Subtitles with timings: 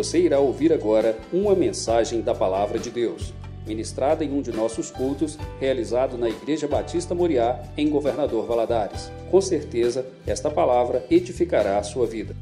[0.00, 3.34] Você irá ouvir agora uma mensagem da Palavra de Deus,
[3.66, 9.10] ministrada em um de nossos cultos, realizado na Igreja Batista Moriá, em Governador Valadares.
[9.30, 12.34] Com certeza, esta palavra edificará a sua vida.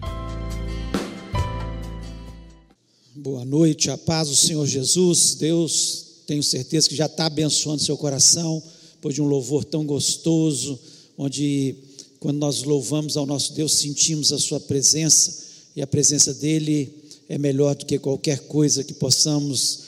[3.12, 5.34] Boa noite, a paz do Senhor Jesus.
[5.34, 8.62] Deus, tenho certeza que já está abençoando seu coração,
[8.92, 10.78] depois de um louvor tão gostoso,
[11.18, 11.74] onde,
[12.20, 17.36] quando nós louvamos ao nosso Deus, sentimos a sua presença, e a presença dEle é
[17.36, 19.80] melhor do que qualquer coisa que possamos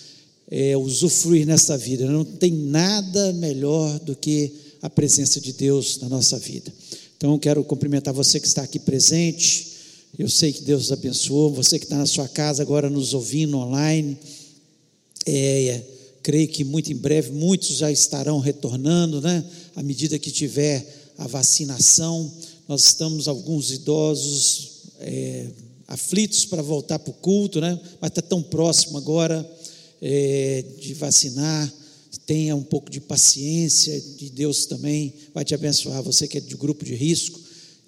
[0.50, 2.06] é, usufruir nessa vida.
[2.06, 6.72] Não tem nada melhor do que a presença de Deus na nossa vida.
[7.16, 9.68] Então, quero cumprimentar você que está aqui presente.
[10.18, 11.52] Eu sei que Deus abençoou.
[11.54, 14.18] Você que está na sua casa agora nos ouvindo online.
[15.26, 15.82] É,
[16.22, 19.44] creio que muito em breve muitos já estarão retornando, né?
[19.76, 22.30] À medida que tiver a vacinação.
[22.66, 24.70] Nós estamos, alguns idosos,
[25.00, 25.46] é,
[25.90, 27.78] aflitos para voltar para o culto, né?
[28.00, 29.44] Mas está tão próximo agora
[30.00, 31.70] é, de vacinar.
[32.24, 36.00] Tenha um pouco de paciência, de Deus também vai te abençoar.
[36.04, 37.40] Você que é de grupo de risco,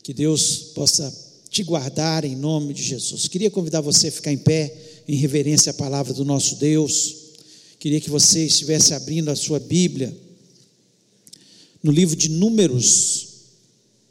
[0.02, 1.14] que Deus possa
[1.48, 3.28] te guardar em nome de Jesus.
[3.28, 4.74] Queria convidar você a ficar em pé,
[5.06, 7.14] em reverência à palavra do nosso Deus.
[7.78, 10.16] Queria que você estivesse abrindo a sua Bíblia
[11.82, 13.28] no livro de Números,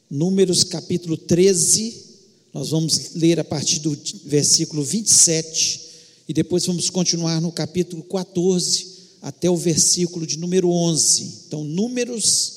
[0.09, 2.10] Números capítulo 13
[2.53, 5.81] nós vamos ler a partir do versículo 27
[6.27, 8.87] e depois vamos continuar no capítulo 14
[9.21, 11.43] até o versículo de número 11.
[11.47, 12.53] Então, Números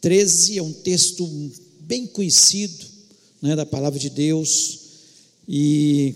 [0.00, 1.28] 13 é um texto
[1.80, 2.86] bem conhecido
[3.42, 4.78] né, da palavra de Deus
[5.46, 6.14] e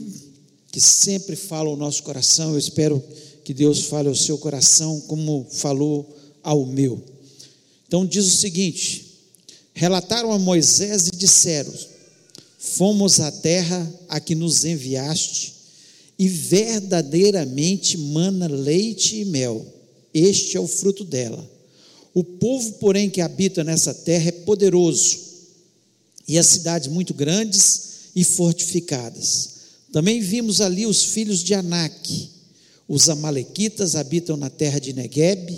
[0.72, 2.52] que sempre fala ao nosso coração.
[2.52, 3.02] Eu espero
[3.44, 7.02] que Deus fale ao seu coração como falou ao meu.
[7.86, 9.06] Então, diz o seguinte:
[9.74, 11.72] relataram a Moisés e disseram
[12.58, 15.54] Fomos à terra a que nos enviaste,
[16.18, 19.64] e verdadeiramente mana leite e mel.
[20.12, 21.48] Este é o fruto dela.
[22.12, 25.18] O povo, porém, que habita nessa terra é poderoso,
[26.26, 29.50] e as cidades muito grandes e fortificadas.
[29.92, 32.28] Também vimos ali os filhos de Anak.
[32.88, 35.56] Os amalequitas habitam na terra de Negueb,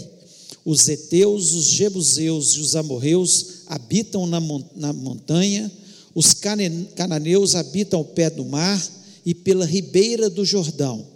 [0.64, 4.40] os heteus, os jebuseus e os amorreus habitam na,
[4.76, 5.72] na montanha,
[6.14, 8.82] os cananeus habitam ao pé do mar
[9.24, 11.06] e pela ribeira do Jordão.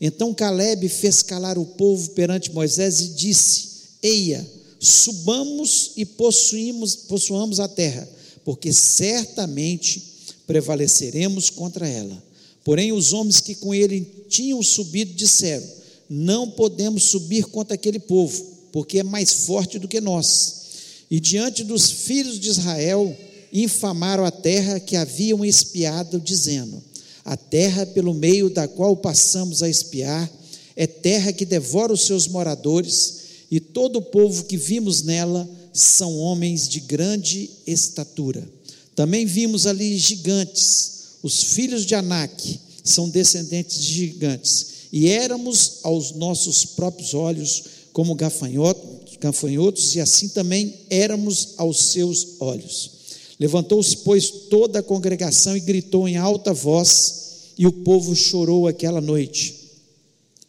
[0.00, 3.68] Então Caleb fez calar o povo perante Moisés e disse:
[4.02, 4.46] Eia,
[4.80, 8.08] subamos e possuímos, possuamos a terra,
[8.44, 10.02] porque certamente
[10.46, 12.22] prevaleceremos contra ela.
[12.64, 15.66] Porém, os homens que com ele tinham subido disseram:
[16.10, 20.62] Não podemos subir contra aquele povo, porque é mais forte do que nós.
[21.10, 23.16] E diante dos filhos de Israel,
[23.52, 26.82] infamaram a terra que haviam espiado, dizendo:
[27.24, 30.30] A terra pelo meio da qual passamos a espiar
[30.74, 33.20] é terra que devora os seus moradores,
[33.50, 38.48] e todo o povo que vimos nela são homens de grande estatura.
[38.96, 40.92] Também vimos ali gigantes,
[41.22, 48.14] os filhos de Anak são descendentes de gigantes, e éramos aos nossos próprios olhos como
[48.14, 53.01] gafanhotos, gafanhotos e assim também éramos aos seus olhos.
[53.38, 57.22] Levantou-se, pois, toda a congregação e gritou em alta voz,
[57.58, 59.62] e o povo chorou aquela noite.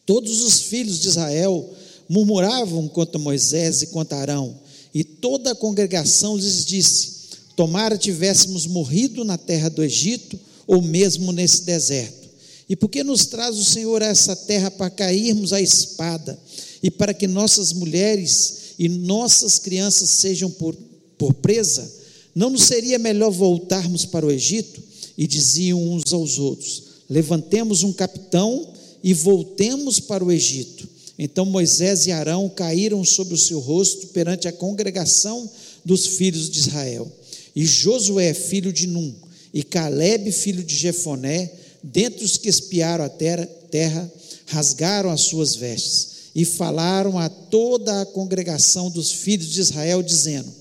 [0.06, 1.70] Todos os filhos de Israel
[2.10, 4.60] murmuravam contra Moisés e contra Arão,
[4.94, 7.14] e toda a congregação lhes disse:
[7.56, 12.30] Tomara tivéssemos morrido na terra do Egito, ou mesmo nesse deserto.
[12.70, 16.40] E por que nos traz o Senhor a essa terra para cairmos à espada,
[16.82, 20.76] e para que nossas mulheres e nossas crianças sejam por,
[21.18, 22.03] por presa?
[22.36, 24.82] Não nos seria melhor voltarmos para o Egito?
[25.18, 28.74] E diziam uns aos outros: Levantemos um capitão
[29.04, 30.88] e voltemos para o Egito.
[31.18, 35.50] Então Moisés e Arão caíram sobre o seu rosto perante a congregação
[35.86, 37.12] dos filhos de Israel.
[37.56, 39.14] E Josué, filho de Num,
[39.54, 41.52] e Caleb, filho de Jefoné,
[41.84, 44.12] dentre os que espiaram a terra, terra
[44.48, 50.52] rasgaram as suas vestes e falaram a toda a congregação dos filhos de Israel, dizendo: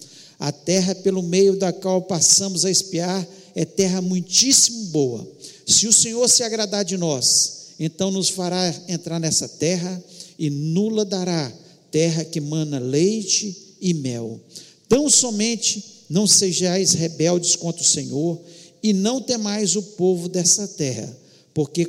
[0.42, 3.24] a terra pelo meio da qual passamos a espiar
[3.54, 5.24] é terra muitíssimo boa.
[5.64, 10.02] Se o Senhor se agradar de nós, então nos fará entrar nessa terra
[10.36, 11.52] e nula dará
[11.92, 14.40] terra que mana leite e mel.
[14.88, 18.40] Tão somente não sejais rebeldes contra o Senhor
[18.82, 21.16] e não temais o povo dessa terra,
[21.54, 21.86] porque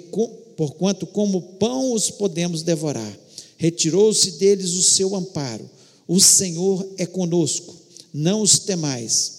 [0.56, 3.18] porquanto como pão os podemos devorar.
[3.58, 5.68] Retirou-se deles o seu amparo.
[6.08, 7.82] O Senhor é conosco
[8.14, 9.34] não os temais.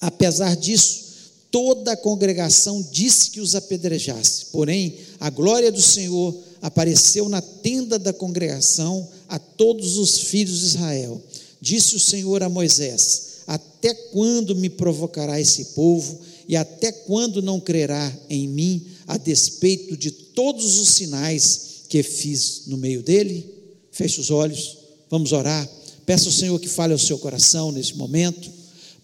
[0.00, 1.08] Apesar disso,
[1.50, 7.98] Toda a congregação disse que os apedrejasse, porém a glória do Senhor apareceu na tenda
[7.98, 11.22] da congregação a todos os filhos de Israel.
[11.58, 16.20] Disse o Senhor a Moisés: Até quando me provocará esse povo?
[16.46, 22.62] E até quando não crerá em mim, a despeito de todos os sinais que fiz
[22.66, 23.54] no meio dele?
[23.90, 24.76] Feche os olhos,
[25.10, 25.68] vamos orar.
[26.08, 28.50] Peça ao Senhor que fale ao seu coração nesse momento.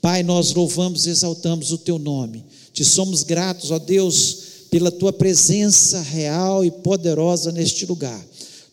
[0.01, 2.43] Pai, nós louvamos e exaltamos o teu nome.
[2.73, 4.39] Te somos gratos, ó Deus,
[4.71, 8.19] pela tua presença real e poderosa neste lugar.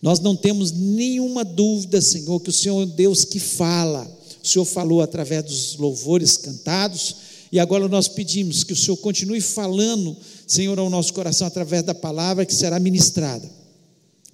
[0.01, 4.09] Nós não temos nenhuma dúvida, Senhor, que o Senhor é Deus que fala.
[4.41, 7.17] O Senhor falou através dos louvores cantados,
[7.51, 10.15] e agora nós pedimos que o Senhor continue falando,
[10.47, 13.51] Senhor, ao nosso coração através da palavra que será ministrada.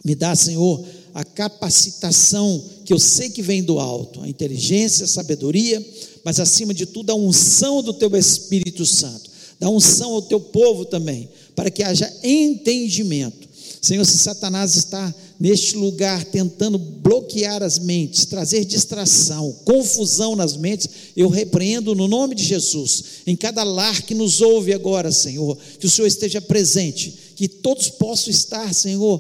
[0.06, 0.86] Me dá, Senhor,
[1.18, 5.84] a capacitação que eu sei que vem do alto, a inteligência, a sabedoria,
[6.24, 9.28] mas acima de tudo a unção do teu Espírito Santo.
[9.60, 13.50] Dá unção ao teu povo também, para que haja entendimento.
[13.82, 20.88] Senhor, se Satanás está neste lugar tentando bloquear as mentes, trazer distração, confusão nas mentes,
[21.16, 23.04] eu repreendo no nome de Jesus.
[23.26, 27.90] Em cada lar que nos ouve agora, Senhor, que o Senhor esteja presente, que todos
[27.90, 29.20] possam estar, Senhor,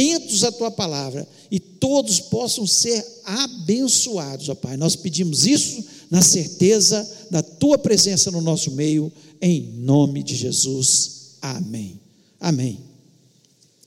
[0.00, 4.76] atentos à tua palavra e todos possam ser abençoados, ó Pai.
[4.76, 9.12] Nós pedimos isso na certeza da tua presença no nosso meio,
[9.42, 11.36] em nome de Jesus.
[11.42, 12.00] Amém.
[12.40, 12.80] Amém.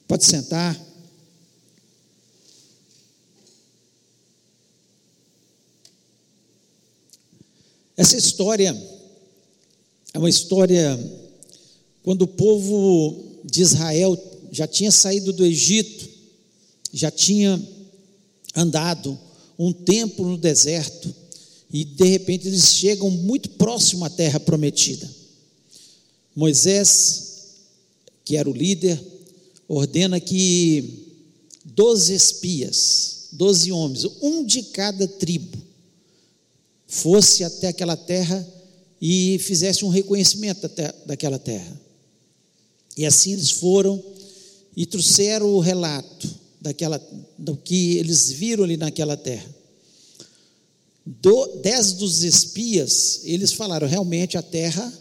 [0.08, 0.80] Pode sentar.
[7.98, 8.76] Essa história
[10.14, 11.00] é uma história
[12.04, 14.16] quando o povo de Israel
[14.54, 16.03] já tinha saído do Egito,
[16.94, 17.62] já tinha
[18.56, 19.20] andado
[19.58, 21.14] um tempo no deserto,
[21.72, 25.10] e de repente eles chegam muito próximo à terra prometida.
[26.36, 27.56] Moisés,
[28.24, 29.02] que era o líder,
[29.68, 31.08] ordena que
[31.66, 35.58] doze espias, doze homens, um de cada tribo,
[36.88, 38.48] fosse até aquela terra
[39.02, 40.70] e fizesse um reconhecimento
[41.08, 41.82] daquela terra.
[42.96, 44.04] E assim eles foram
[44.78, 46.98] e trouxeram o relato daquela,
[47.38, 49.54] do que eles viram ali naquela terra.
[51.06, 54.92] Do, dez dos espias, eles falaram: realmente a terra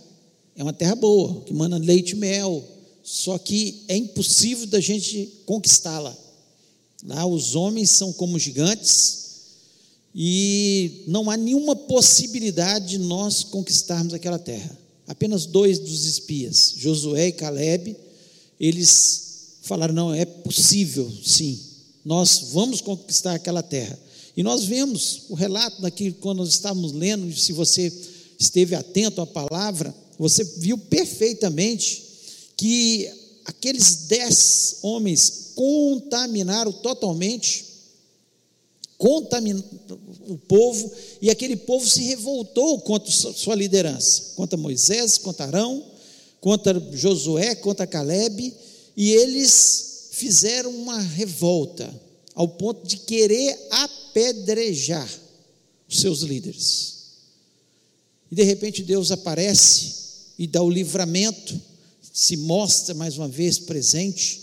[0.57, 2.63] é uma terra boa, que manda leite e mel,
[3.05, 6.17] só que é impossível da gente conquistá-la.
[7.05, 9.21] Lá os homens são como gigantes,
[10.13, 14.77] e não há nenhuma possibilidade de nós conquistarmos aquela terra.
[15.07, 17.97] Apenas dois dos espias, Josué e Caleb,
[18.59, 19.32] eles
[19.63, 21.59] falaram: não, é possível, sim,
[22.05, 23.99] nós vamos conquistar aquela terra.
[24.37, 27.93] E nós vemos o relato daqui, quando nós estávamos lendo, se você
[28.39, 32.03] esteve atento à palavra, você viu perfeitamente
[32.57, 33.11] que
[33.45, 37.73] aqueles dez homens contaminaram totalmente
[40.29, 45.85] o povo, e aquele povo se revoltou contra sua liderança, contra Moisés, contra Arão,
[46.41, 48.55] contra Josué, contra Caleb,
[48.97, 51.93] e eles fizeram uma revolta,
[52.35, 55.09] ao ponto de querer apedrejar
[55.89, 57.03] os seus líderes.
[58.31, 59.93] E de repente Deus aparece
[60.39, 61.61] e dá o livramento,
[62.13, 64.41] se mostra mais uma vez presente,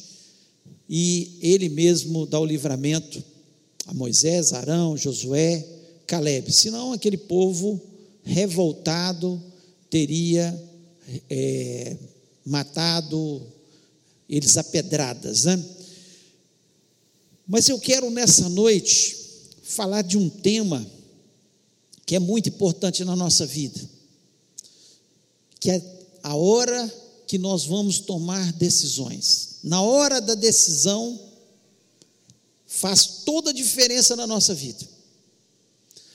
[0.87, 3.23] e Ele mesmo dá o livramento
[3.85, 5.65] a Moisés, Arão, Josué,
[6.05, 6.51] Caleb.
[6.51, 7.81] Senão aquele povo
[8.23, 9.41] revoltado
[9.89, 10.55] teria
[11.29, 11.97] é,
[12.45, 13.41] matado
[14.29, 15.65] eles a pedradas, né?
[17.47, 19.17] Mas eu quero nessa noite
[19.63, 20.85] falar de um tema
[22.05, 23.79] que é muito importante na nossa vida,
[25.59, 25.81] que é
[26.21, 26.93] a hora
[27.25, 29.57] que nós vamos tomar decisões.
[29.63, 31.19] Na hora da decisão,
[32.67, 34.87] faz toda a diferença na nossa vida.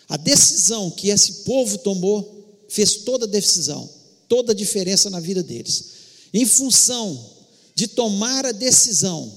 [0.08, 3.88] A decisão que esse povo tomou fez toda a decisão,
[4.28, 5.84] toda a diferença na vida deles.
[6.32, 7.33] Em função
[7.74, 9.32] de tomar a decisão,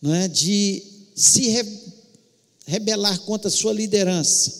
[0.00, 0.82] não é, de
[1.14, 1.64] se re,
[2.66, 4.52] rebelar contra a sua liderança,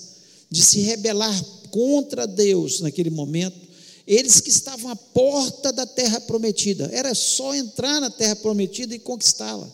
[0.50, 3.68] de se rebelar contra Deus naquele momento,
[4.06, 8.98] eles que estavam à porta da terra prometida, era só entrar na terra prometida e
[8.98, 9.70] conquistá-la.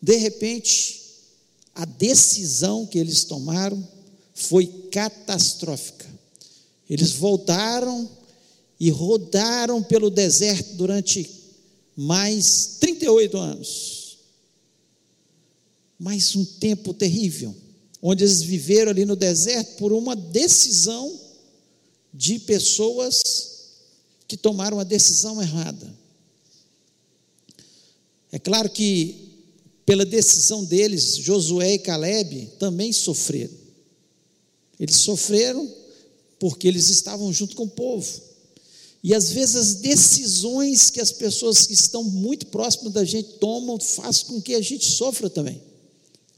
[0.00, 1.00] De repente,
[1.74, 3.82] a decisão que eles tomaram
[4.34, 6.06] foi catastrófica.
[6.88, 8.08] Eles voltaram
[8.78, 11.43] e rodaram pelo deserto durante
[11.96, 14.18] mais 38 anos.
[15.98, 17.54] Mais um tempo terrível,
[18.02, 21.20] onde eles viveram ali no deserto por uma decisão
[22.12, 23.22] de pessoas
[24.26, 25.94] que tomaram a decisão errada.
[28.32, 29.32] É claro que,
[29.86, 33.54] pela decisão deles, Josué e Caleb também sofreram.
[34.78, 35.72] Eles sofreram
[36.38, 38.33] porque eles estavam junto com o povo.
[39.04, 43.78] E às vezes as decisões que as pessoas que estão muito próximas da gente tomam
[43.78, 45.60] faz com que a gente sofra também.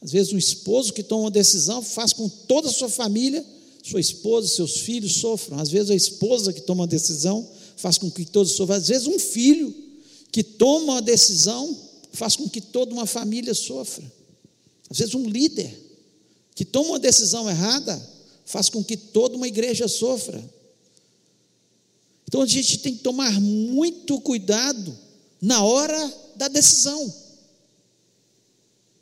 [0.03, 3.47] Às vezes um esposo que toma uma decisão faz com que toda a sua família,
[3.85, 5.61] sua esposa, seus filhos sofram.
[5.61, 8.77] Às vezes a esposa que toma uma decisão faz com que todos sofram.
[8.77, 9.73] Às vezes um filho
[10.33, 11.73] que toma uma decisão
[12.13, 14.03] faz com que toda uma família sofra.
[14.91, 15.73] Às vezes um líder
[16.53, 17.97] que toma uma decisão errada
[18.45, 20.56] faz com que toda uma igreja sofra.
[22.37, 24.95] Então a gente tem que tomar muito cuidado
[25.41, 27.15] na hora da decisão.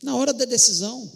[0.00, 1.10] Na hora da decisão.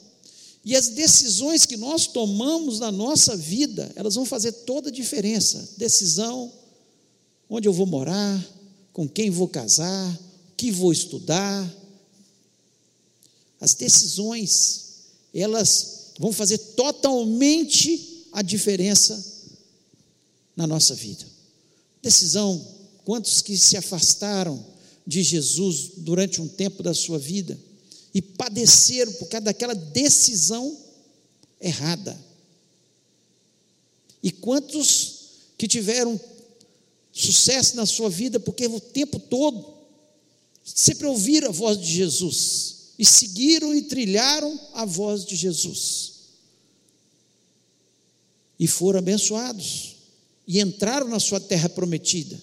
[0.65, 5.77] E as decisões que nós tomamos na nossa vida, elas vão fazer toda a diferença.
[5.77, 6.53] Decisão,
[7.49, 8.45] onde eu vou morar,
[8.93, 11.73] com quem vou casar, o que vou estudar.
[13.61, 19.25] As decisões, elas vão fazer totalmente a diferença
[20.57, 21.38] na nossa vida.
[22.03, 22.65] Decisão,
[23.05, 24.65] quantos que se afastaram
[25.07, 27.59] de Jesus durante um tempo da sua vida
[28.13, 30.77] e padeceram por causa daquela decisão
[31.61, 32.19] errada.
[34.23, 35.19] E quantos
[35.57, 36.21] que tiveram
[37.13, 39.75] sucesso na sua vida porque o tempo todo
[40.65, 46.13] sempre ouviram a voz de Jesus e seguiram e trilharam a voz de Jesus.
[48.59, 49.98] E foram abençoados
[50.49, 52.41] e entraram na sua terra prometida.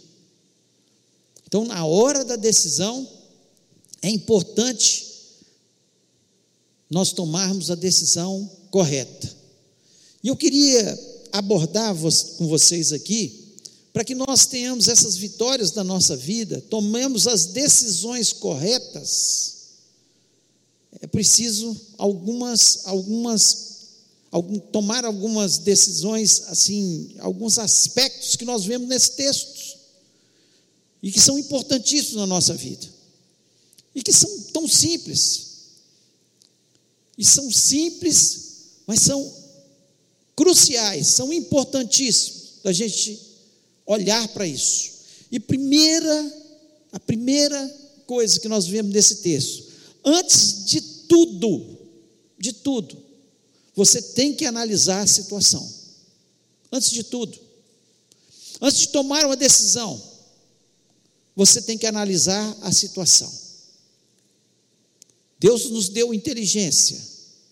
[1.48, 3.10] Então, na hora da decisão,
[4.00, 5.08] é importante
[6.88, 9.36] nós tomarmos a decisão correta.
[10.24, 11.00] E eu queria
[11.32, 11.96] abordar
[12.38, 13.44] com vocês aqui,
[13.92, 19.56] para que nós tenhamos essas vitórias da nossa vida, tomemos as decisões corretas,
[21.02, 23.75] é preciso algumas, algumas
[24.36, 29.77] algum, tomar algumas decisões, assim, alguns aspectos que nós vemos nesse texto
[31.01, 32.86] e que são importantíssimos na nossa vida
[33.96, 35.46] e que são tão simples
[37.18, 38.42] e são simples,
[38.86, 39.34] mas são
[40.36, 43.18] cruciais, são importantíssimos da gente
[43.86, 44.92] olhar para isso.
[45.32, 46.34] E primeira,
[46.92, 47.74] a primeira
[48.06, 49.63] coisa que nós vemos nesse texto,
[50.04, 51.77] antes de tudo,
[52.38, 53.05] de tudo,
[53.75, 55.70] você tem que analisar a situação.
[56.72, 57.38] Antes de tudo.
[58.62, 60.01] Antes de tomar uma decisão,
[61.36, 63.32] você tem que analisar a situação.
[65.38, 67.00] Deus nos deu inteligência,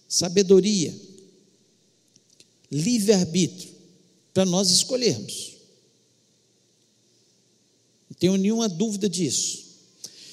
[0.07, 0.95] sabedoria,
[2.71, 3.73] livre-arbítrio
[4.33, 5.57] para nós escolhermos.
[8.09, 9.63] Não tenho nenhuma dúvida disso.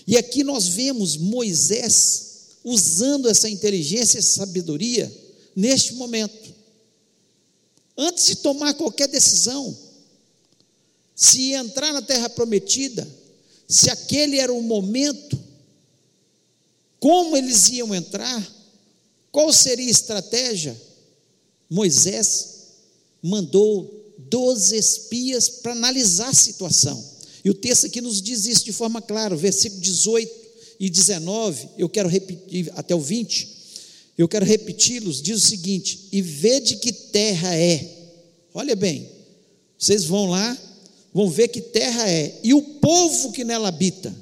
[0.06, 2.30] E aqui nós vemos Moisés
[2.62, 6.54] usando essa inteligência, essa sabedoria neste momento.
[7.97, 9.76] Antes de tomar qualquer decisão,
[11.14, 13.07] se entrar na terra prometida,
[13.69, 15.38] se aquele era o momento,
[16.99, 18.61] como eles iam entrar,
[19.30, 20.80] qual seria a estratégia?
[21.69, 22.59] Moisés
[23.23, 27.04] mandou 12 espias para analisar a situação.
[27.45, 30.40] E o texto aqui nos diz isso de forma clara, versículo 18
[30.80, 33.60] e 19, eu quero repetir até o 20
[34.21, 37.89] eu quero repeti-los, diz o seguinte: e vede que terra é.
[38.53, 39.11] Olha bem,
[39.79, 40.59] vocês vão lá,
[41.15, 44.15] vão ver que terra é, e o povo que nela habita,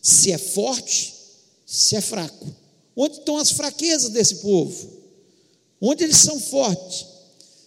[0.00, 1.12] se é forte,
[1.66, 2.46] se é fraco.
[2.96, 4.90] Onde estão as fraquezas desse povo?
[5.80, 7.04] Onde eles são fortes?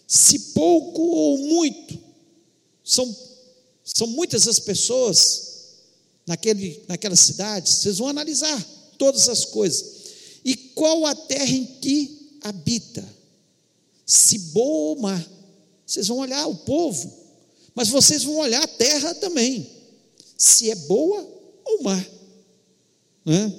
[0.08, 1.96] Se pouco ou muito,
[2.82, 3.16] são,
[3.84, 5.50] são muitas as pessoas
[6.26, 8.60] naquele, naquela cidade, vocês vão analisar
[8.98, 9.99] todas as coisas
[10.44, 13.06] e qual a terra em que habita?
[14.06, 15.24] Se boa ou má.
[15.86, 17.12] Vocês vão olhar o povo,
[17.74, 19.68] mas vocês vão olhar a terra também.
[20.36, 21.28] Se é boa
[21.64, 22.06] ou má.
[23.24, 23.52] Né?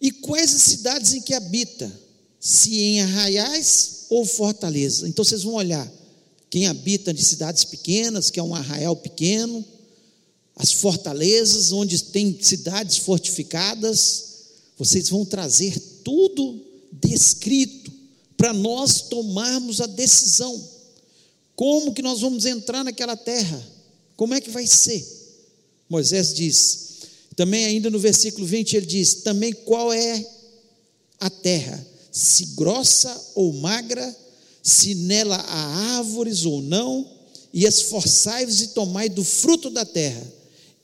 [0.00, 1.90] E quais as cidades em que habita?
[2.38, 5.08] Se em arraiais ou fortaleza.
[5.08, 5.90] Então vocês vão olhar
[6.50, 9.64] quem habita em cidades pequenas, que é um arraial pequeno,
[10.54, 14.25] as fortalezas, onde tem cidades fortificadas,
[14.78, 16.60] vocês vão trazer tudo
[16.92, 17.90] descrito
[18.36, 20.62] para nós tomarmos a decisão.
[21.54, 23.62] Como que nós vamos entrar naquela terra?
[24.14, 25.04] Como é que vai ser?
[25.88, 26.86] Moisés diz,
[27.34, 30.26] também ainda no versículo 20 ele diz: também qual é
[31.18, 34.14] a terra, se grossa ou magra,
[34.62, 37.08] se nela há árvores ou não,
[37.52, 40.22] e esforçai-vos e tomai do fruto da terra.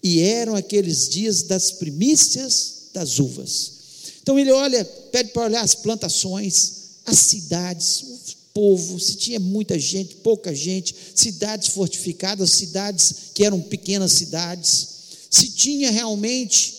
[0.02, 3.81] E eram aqueles dias das primícias das uvas.
[4.22, 6.72] Então ele olha, pede para olhar as plantações,
[7.04, 8.18] as cidades, o
[8.54, 14.88] povo, se tinha muita gente, pouca gente, cidades fortificadas, cidades que eram pequenas cidades,
[15.30, 16.74] se tinha realmente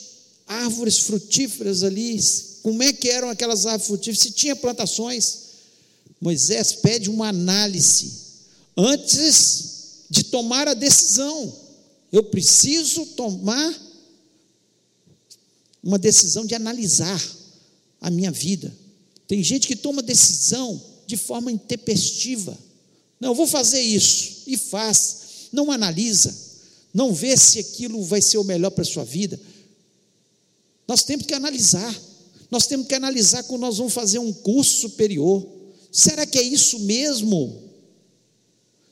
[0.47, 2.19] árvores frutíferas ali,
[2.61, 5.39] como é que eram aquelas árvores frutíferas, se tinha plantações.
[6.21, 8.13] Moisés pede uma análise
[8.77, 11.53] antes de tomar a decisão.
[12.11, 13.73] Eu preciso tomar
[15.83, 17.21] uma decisão de analisar
[17.99, 18.73] a minha vida.
[19.27, 22.57] Tem gente que toma decisão de forma intempestiva.
[23.19, 26.33] Não, vou fazer isso e faz, não analisa,
[26.93, 29.39] não vê se aquilo vai ser o melhor para a sua vida.
[30.87, 32.01] Nós temos que analisar.
[32.51, 35.45] Nós temos que analisar quando nós vamos fazer um curso superior.
[35.91, 37.63] Será que é isso mesmo?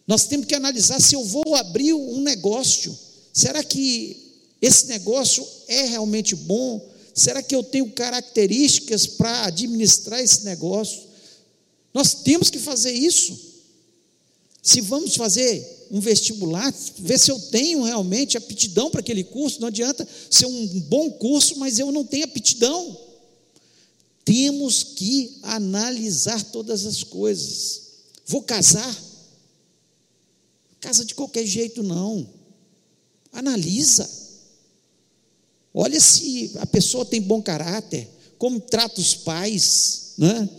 [0.08, 2.98] Nós temos que analisar se eu vou abrir um negócio.
[3.32, 4.31] Será que
[4.62, 6.90] esse negócio é realmente bom?
[7.14, 11.02] Será que eu tenho características para administrar esse negócio?
[11.94, 13.38] Nós temos que fazer isso.
[14.62, 19.68] Se vamos fazer um vestibular, ver se eu tenho realmente aptidão para aquele curso, não
[19.68, 22.98] adianta ser um bom curso, mas eu não tenho aptidão.
[24.24, 27.82] Temos que analisar todas as coisas.
[28.28, 28.96] Vou casar?
[30.80, 32.30] Casa de qualquer jeito, não.
[33.34, 34.21] Analisa.
[35.74, 40.50] Olha se a pessoa tem bom caráter, como trata os pais, né?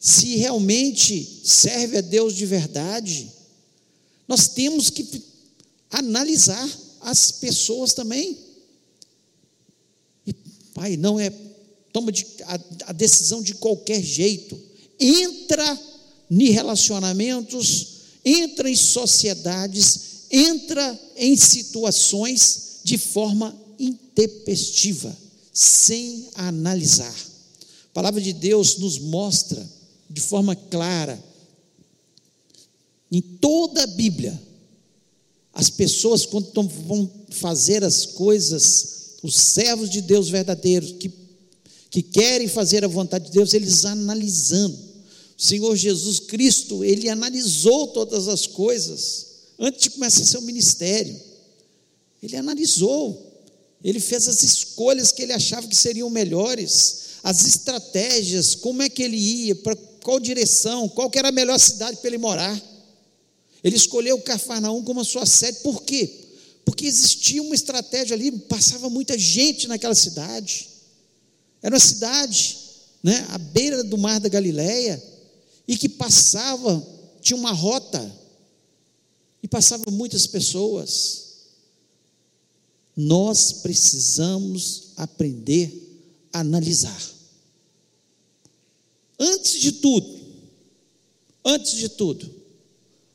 [0.00, 3.30] se realmente serve a Deus de verdade.
[4.26, 5.06] Nós temos que
[5.90, 6.68] analisar
[7.00, 8.38] as pessoas também.
[10.26, 10.32] E,
[10.72, 11.30] pai, não é,
[11.92, 14.58] toma de, a, a decisão de qualquer jeito.
[14.98, 15.78] Entra
[16.30, 17.88] em relacionamentos,
[18.24, 25.16] entra em sociedades, entra em situações de forma intempestiva,
[25.52, 27.14] sem analisar.
[27.86, 29.66] A palavra de Deus nos mostra
[30.08, 31.22] de forma clara,
[33.10, 34.40] em toda a Bíblia,
[35.52, 41.10] as pessoas, quando vão fazer as coisas, os servos de Deus verdadeiros, que,
[41.90, 44.76] que querem fazer a vontade de Deus, eles analisando.
[45.36, 49.26] O Senhor Jesus Cristo, ele analisou todas as coisas
[49.58, 51.18] antes de começar seu ministério.
[52.22, 53.29] Ele analisou,
[53.82, 59.02] ele fez as escolhas que ele achava que seriam melhores, as estratégias, como é que
[59.02, 62.62] ele ia, para qual direção, qual era a melhor cidade para ele morar.
[63.62, 66.28] Ele escolheu Cafarnaum como a sua sede, por quê?
[66.64, 70.68] Porque existia uma estratégia ali, passava muita gente naquela cidade.
[71.62, 72.58] Era uma cidade,
[73.02, 75.02] né, à beira do mar da Galileia,
[75.66, 76.86] e que passava,
[77.20, 78.20] tinha uma rota,
[79.42, 81.29] e passavam muitas pessoas.
[83.02, 85.72] Nós precisamos aprender
[86.30, 87.00] a analisar.
[89.18, 90.20] Antes de tudo,
[91.42, 92.30] antes de tudo,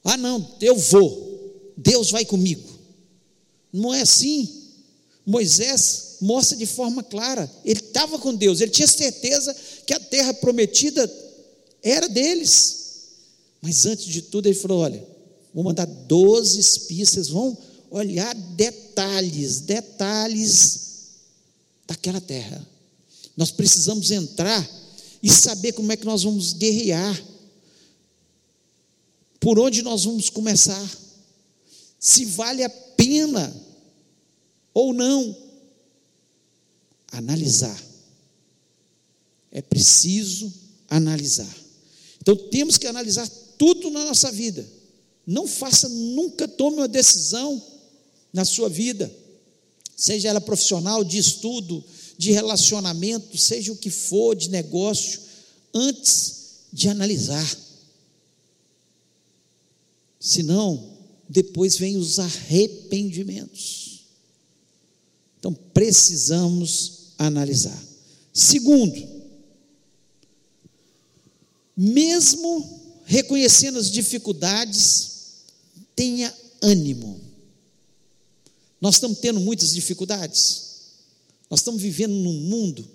[0.03, 2.67] ah, não, eu vou, Deus vai comigo.
[3.71, 4.63] Não é assim.
[5.23, 10.33] Moisés mostra de forma clara, ele estava com Deus, ele tinha certeza que a terra
[10.33, 11.11] prometida
[11.83, 13.09] era deles.
[13.61, 15.05] Mas antes de tudo, ele falou: olha,
[15.53, 17.55] vou mandar 12 espias, vocês vão
[17.95, 20.79] olhar detalhes, detalhes
[21.87, 22.67] daquela terra.
[23.37, 24.69] Nós precisamos entrar
[25.23, 27.23] e saber como é que nós vamos guerrear.
[29.39, 30.85] Por onde nós vamos começar?
[31.97, 33.55] Se vale a pena
[34.73, 35.33] ou não
[37.13, 37.81] analisar.
[39.51, 40.51] É preciso
[40.89, 41.55] analisar.
[42.21, 44.67] Então temos que analisar tudo na nossa vida.
[45.25, 47.74] Não faça, nunca tome uma decisão
[48.35, 49.09] na sua vida,
[49.95, 51.81] seja ela profissional, de estudo,
[52.17, 55.21] de relacionamento, seja o que for, de negócio,
[55.73, 57.57] antes de analisar.
[60.19, 60.97] Senão,
[61.29, 64.01] depois vem os arrependimentos.
[65.39, 67.81] Então, precisamos analisar.
[68.33, 69.01] Segundo,
[71.77, 75.11] mesmo reconhecendo as dificuldades,
[75.95, 77.24] tenha ânimo.
[78.85, 80.61] Nós estamos tendo muitas dificuldades.
[81.49, 82.87] Nós estamos vivendo num mundo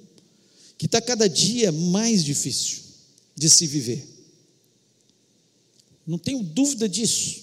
[0.79, 2.79] que está cada dia mais difícil
[3.35, 4.07] de se viver.
[6.07, 7.40] Não tenho dúvida disso.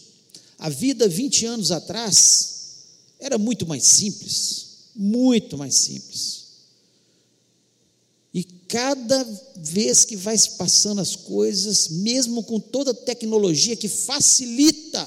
[0.57, 2.85] A vida 20 anos atrás
[3.19, 6.43] era muito mais simples, muito mais simples.
[8.33, 9.25] E cada
[9.57, 15.05] vez que vai se passando as coisas, mesmo com toda a tecnologia que facilita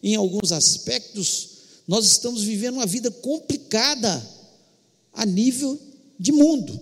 [0.00, 1.55] em alguns aspectos,
[1.86, 4.26] nós estamos vivendo uma vida complicada
[5.12, 5.80] a nível
[6.18, 6.80] de mundo.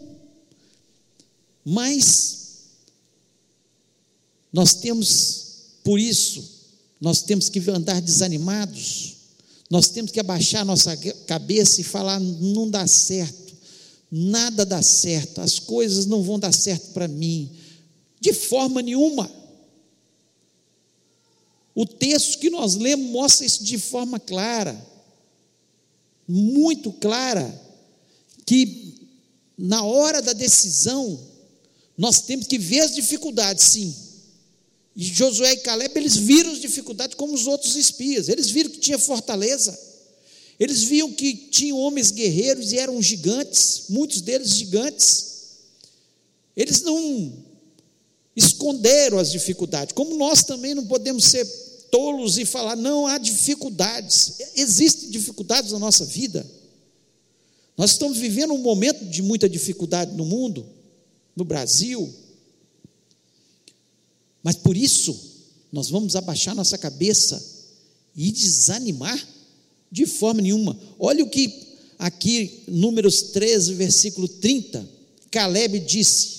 [1.65, 2.45] Mas
[4.53, 5.47] nós temos,
[5.83, 6.43] por isso,
[7.01, 9.15] nós temos que andar desanimados,
[9.71, 13.55] nós temos que abaixar nossa cabeça e falar: não dá certo,
[14.11, 17.51] nada dá certo, as coisas não vão dar certo para mim,
[18.21, 19.31] de forma nenhuma.
[21.75, 24.81] O texto que nós lemos mostra isso de forma clara,
[26.27, 27.63] muito clara,
[28.47, 28.95] que
[29.57, 31.19] na hora da decisão,
[31.97, 33.95] nós temos que ver as dificuldades, sim.
[34.97, 38.79] E Josué e Caleb, eles viram as dificuldades como os outros espias, eles viram que
[38.79, 39.79] tinha fortaleza,
[40.59, 45.35] eles viam que tinham homens guerreiros e eram gigantes, muitos deles gigantes.
[46.57, 47.33] Eles não
[48.37, 51.45] esconderam as dificuldades, como nós também não podemos ser
[51.95, 56.45] tolos e falar, não há dificuldades, existem dificuldades na nossa vida.
[57.77, 60.67] Nós estamos vivendo um momento de muita dificuldade no mundo,
[61.37, 62.13] no Brasil,
[64.43, 65.17] mas por isso
[65.71, 67.41] nós vamos abaixar nossa cabeça
[68.17, 69.29] e desanimar
[69.89, 70.77] de forma nenhuma.
[70.99, 74.85] Olha o que aqui, Números 13, versículo 30,
[75.31, 76.35] Caleb disse.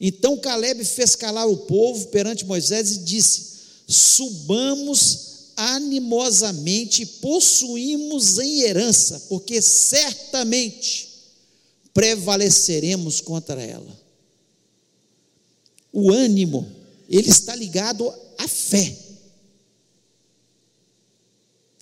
[0.00, 3.49] Então Caleb fez calar o povo perante Moisés e disse:
[3.90, 11.10] Subamos animosamente possuímos em herança, porque certamente
[11.92, 14.00] prevaleceremos contra ela.
[15.92, 16.70] O ânimo,
[17.08, 18.96] ele está ligado à fé.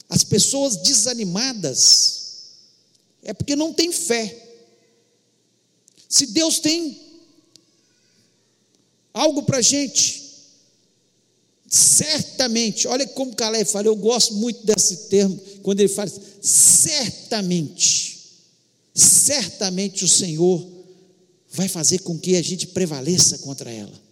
[0.08, 2.18] As pessoas desanimadas
[3.22, 4.46] é porque não tem fé.
[6.08, 6.98] Se Deus tem
[9.12, 10.27] algo para a gente,
[11.68, 18.18] certamente, olha como Caleb fala, eu gosto muito desse termo, quando ele fala, certamente,
[18.94, 20.66] certamente o Senhor
[21.50, 24.09] vai fazer com que a gente prevaleça contra ela.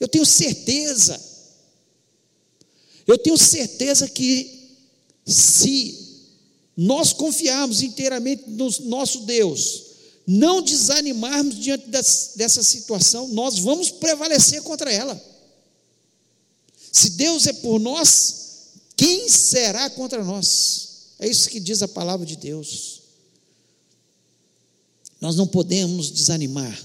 [0.00, 1.20] Eu tenho certeza,
[3.06, 4.76] eu tenho certeza que
[5.26, 5.98] se
[6.76, 9.84] nós confiarmos inteiramente no nosso Deus,
[10.26, 15.31] não desanimarmos diante dessa situação, nós vamos prevalecer contra ela.
[16.92, 18.42] Se Deus é por nós,
[18.94, 21.14] quem será contra nós?
[21.18, 23.00] É isso que diz a palavra de Deus.
[25.18, 26.78] Nós não podemos desanimar.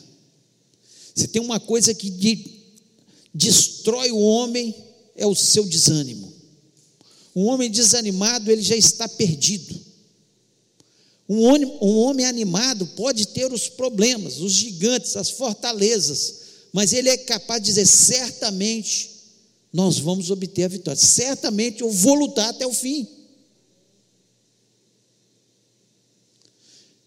[1.13, 2.61] Se tem uma coisa que de,
[3.33, 4.73] destrói o homem,
[5.15, 6.31] é o seu desânimo.
[7.35, 9.77] Um homem desanimado, ele já está perdido.
[11.27, 16.35] Um homem, um homem animado pode ter os problemas, os gigantes, as fortalezas,
[16.71, 19.16] mas ele é capaz de dizer: certamente
[19.71, 20.99] nós vamos obter a vitória.
[20.99, 23.07] Certamente eu vou lutar até o fim.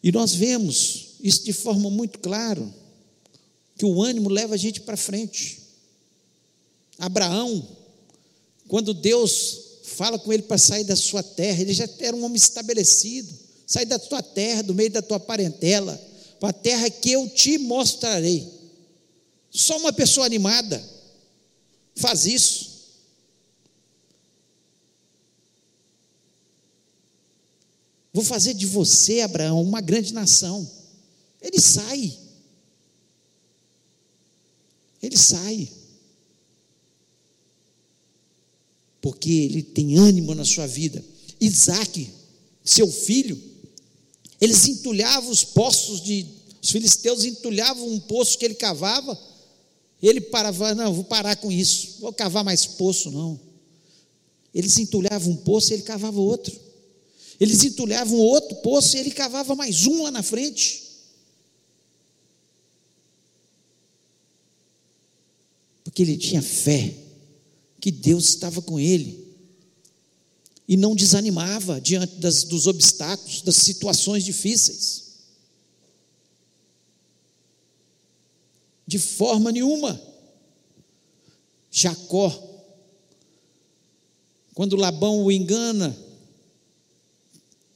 [0.03, 2.67] E nós vemos isso de forma muito clara,
[3.77, 5.61] que o ânimo leva a gente para frente.
[6.99, 7.67] Abraão,
[8.69, 12.37] quando Deus fala com ele para sair da sua terra, ele já era um homem
[12.37, 13.33] estabelecido.
[13.67, 16.01] Sai da tua terra, do meio da tua parentela,
[16.39, 18.47] para a terra que eu te mostrarei.
[19.51, 20.83] Só uma pessoa animada
[22.01, 22.71] faz isso.
[28.13, 30.69] Vou fazer de você, Abraão, uma grande nação.
[31.41, 32.19] Ele sai.
[35.03, 35.71] Ele sai.
[39.01, 41.03] Porque ele tem ânimo na sua vida.
[41.41, 42.11] Isaac,
[42.65, 43.41] seu filho,
[44.41, 46.27] eles entulhavam os poços de.
[46.63, 49.19] Os filisteus entulhavam um poço que ele cavava
[50.09, 53.39] ele parava, não, vou parar com isso, vou cavar mais poço, não.
[54.55, 56.59] Eles entulhavam um poço e ele cavava outro.
[57.39, 60.91] Eles entulhavam outro poço e ele cavava mais um lá na frente.
[65.85, 66.95] Porque ele tinha fé
[67.81, 69.27] que Deus estava com ele
[70.69, 75.10] e não desanimava diante das, dos obstáculos, das situações difíceis.
[78.91, 80.03] De forma nenhuma.
[81.71, 82.29] Jacó,
[84.53, 85.97] quando Labão o engana,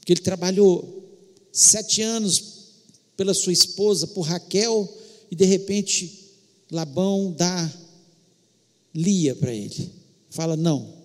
[0.05, 1.09] que ele trabalhou
[1.53, 2.73] sete anos
[3.17, 4.93] pela sua esposa, por Raquel,
[5.31, 6.33] e de repente
[6.69, 7.73] Labão dá
[8.93, 9.93] Lia para ele.
[10.31, 10.97] Fala: não,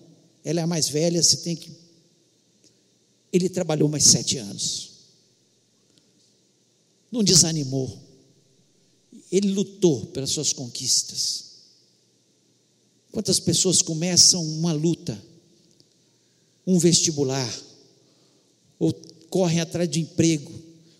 [0.42, 1.70] ela é a mais velha, você tem que.
[3.32, 4.90] Ele trabalhou mais sete anos.
[7.12, 8.09] Não desanimou
[9.30, 11.50] ele lutou pelas suas conquistas.
[13.12, 15.30] Quantas pessoas começam uma luta
[16.66, 17.52] um vestibular,
[18.78, 18.92] ou
[19.28, 20.52] correm atrás de emprego,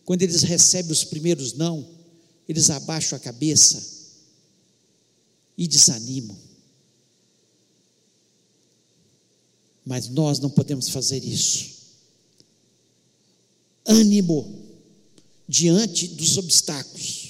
[0.04, 1.86] quando eles recebem os primeiros não,
[2.48, 3.80] eles abaixam a cabeça
[5.56, 6.36] e desanimam.
[9.84, 11.70] Mas nós não podemos fazer isso.
[13.86, 14.68] Ânimo
[15.48, 17.29] diante dos obstáculos,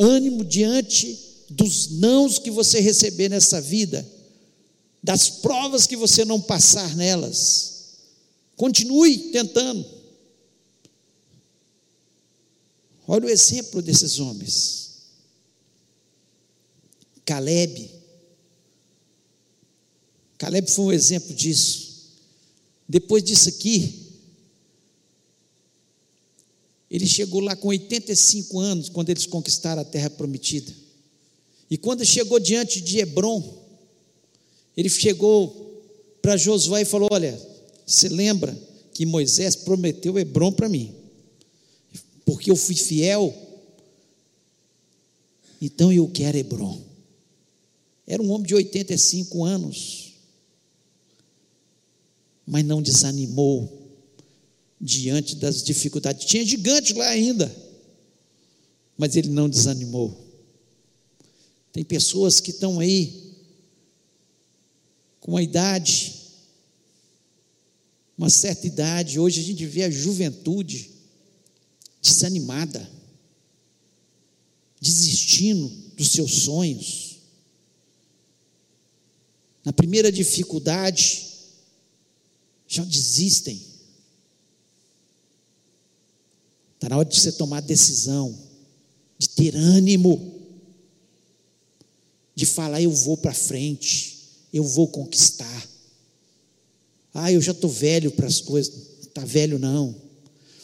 [0.00, 1.18] ânimo diante
[1.50, 4.06] dos nãos que você receber nessa vida,
[5.02, 7.98] das provas que você não passar nelas.
[8.56, 9.84] Continue tentando.
[13.06, 14.90] Olha o exemplo desses homens.
[17.24, 17.90] Caleb.
[20.38, 21.90] Caleb foi um exemplo disso.
[22.88, 24.09] Depois disso aqui,
[26.90, 30.74] ele chegou lá com 85 anos, quando eles conquistaram a terra prometida.
[31.70, 33.64] E quando chegou diante de Hebron,
[34.76, 35.84] ele chegou
[36.20, 37.40] para Josué e falou: Olha,
[37.86, 38.58] você lembra
[38.92, 40.92] que Moisés prometeu Hebron para mim?
[42.24, 43.32] Porque eu fui fiel,
[45.62, 46.80] então eu quero Hebron.
[48.04, 50.14] Era um homem de 85 anos,
[52.44, 53.79] mas não desanimou
[54.80, 56.24] diante das dificuldades.
[56.24, 57.54] Tinha gigante lá ainda,
[58.96, 60.28] mas ele não desanimou.
[61.72, 63.36] Tem pessoas que estão aí
[65.20, 66.18] com uma idade,
[68.16, 70.90] uma certa idade, hoje a gente vê a juventude
[72.00, 72.90] desanimada,
[74.80, 77.18] desistindo dos seus sonhos.
[79.62, 81.28] Na primeira dificuldade,
[82.66, 83.69] já desistem.
[86.80, 88.34] Está na hora de você tomar decisão,
[89.18, 90.32] de ter ânimo,
[92.34, 94.16] de falar: eu vou para frente,
[94.50, 95.68] eu vou conquistar.
[97.12, 98.72] Ah, eu já estou velho para as coisas.
[99.02, 99.94] Está velho, não.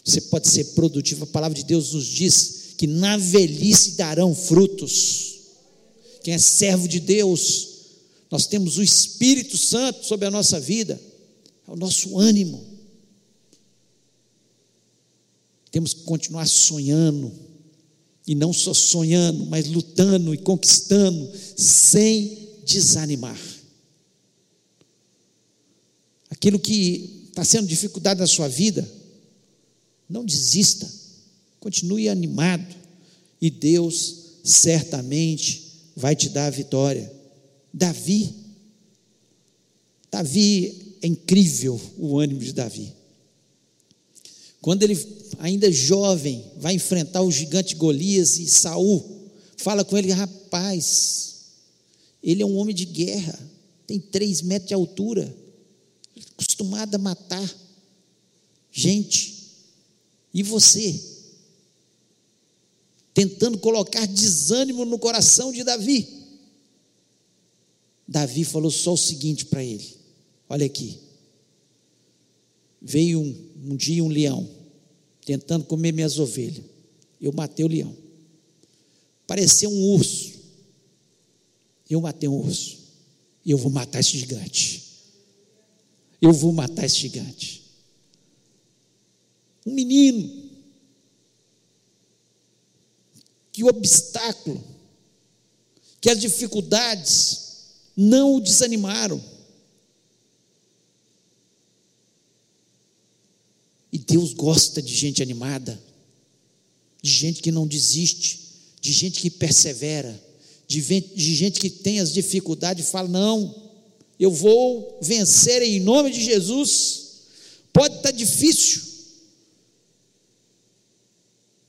[0.02, 1.24] Você pode ser produtivo.
[1.24, 5.34] A palavra de Deus nos diz que na velhice darão frutos.
[6.22, 7.68] Quem é servo de Deus,
[8.30, 10.98] nós temos o Espírito Santo sobre a nossa vida,
[11.68, 12.75] é o nosso ânimo.
[15.70, 17.32] Temos que continuar sonhando,
[18.26, 23.38] e não só sonhando, mas lutando e conquistando, sem desanimar.
[26.28, 28.86] Aquilo que está sendo dificuldade na sua vida,
[30.08, 30.90] não desista,
[31.60, 32.74] continue animado,
[33.40, 37.12] e Deus certamente vai te dar a vitória.
[37.72, 38.34] Davi,
[40.10, 42.92] Davi é incrível o ânimo de Davi.
[44.60, 44.94] Quando ele
[45.38, 49.16] ainda jovem vai enfrentar o gigante Golias e Saul
[49.56, 51.44] fala com ele, rapaz,
[52.22, 53.38] ele é um homem de guerra,
[53.86, 55.34] tem três metros de altura,
[56.32, 57.56] acostumado a matar
[58.70, 59.34] gente.
[60.32, 61.02] E você?
[63.14, 66.06] Tentando colocar desânimo no coração de Davi.
[68.06, 69.96] Davi falou só o seguinte para ele:
[70.48, 70.98] olha aqui.
[72.80, 74.55] Veio um, um dia um leão
[75.26, 76.64] tentando comer minhas ovelhas.
[77.20, 77.94] Eu matei o leão.
[79.26, 80.34] Pareceu um urso.
[81.90, 82.78] Eu matei um urso.
[83.44, 84.84] E eu vou matar esse gigante.
[86.22, 87.64] Eu vou matar esse gigante.
[89.66, 90.48] Um menino.
[93.52, 94.62] Que o obstáculo,
[96.00, 97.64] que as dificuldades
[97.96, 99.20] não o desanimaram.
[104.06, 105.80] Deus gosta de gente animada,
[107.02, 108.40] de gente que não desiste,
[108.80, 110.22] de gente que persevera,
[110.68, 110.80] de,
[111.34, 113.70] gente que tem as dificuldades e fala: não,
[114.18, 117.04] eu vou vencer em nome de Jesus.
[117.72, 118.82] Pode estar difícil,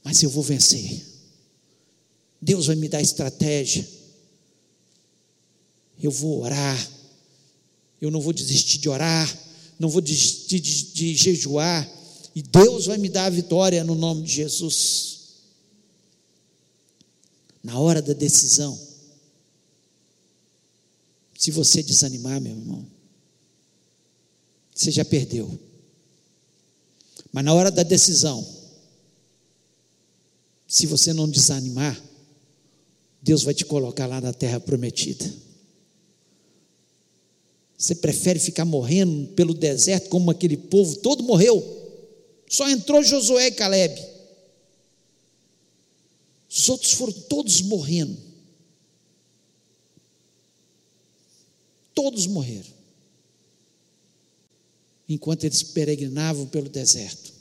[0.03, 1.05] mas eu vou vencer.
[2.41, 3.87] Deus vai me dar estratégia.
[6.01, 6.91] Eu vou orar.
[7.99, 9.37] Eu não vou desistir de orar.
[9.79, 11.96] Não vou desistir de, de, de jejuar.
[12.37, 15.21] E Deus vai me dar a vitória no nome de Jesus.
[17.63, 18.79] Na hora da decisão,
[21.35, 22.85] se você desanimar, meu irmão,
[24.71, 25.59] você já perdeu.
[27.33, 28.47] Mas na hora da decisão,
[30.67, 31.99] se você não desanimar,
[33.19, 35.25] Deus vai te colocar lá na terra prometida.
[37.75, 41.76] Você prefere ficar morrendo pelo deserto como aquele povo todo morreu?
[42.49, 44.01] Só entrou Josué e Caleb.
[46.49, 48.17] Os outros foram todos morrendo.
[51.93, 52.77] Todos morreram.
[55.09, 57.31] enquanto eles peregrinavam pelo deserto?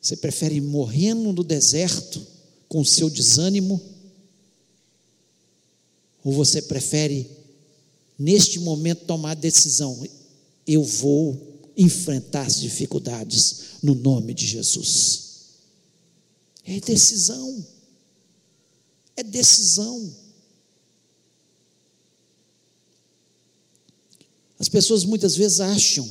[0.00, 2.24] Você prefere ir morrendo no deserto
[2.68, 3.80] com seu desânimo?
[6.22, 7.28] Ou você prefere,
[8.18, 10.06] neste momento, tomar a decisão?
[10.66, 15.24] Eu vou enfrentar as dificuldades no nome de Jesus.
[16.64, 17.66] É decisão.
[19.16, 20.14] É decisão.
[24.58, 26.08] As pessoas muitas vezes acham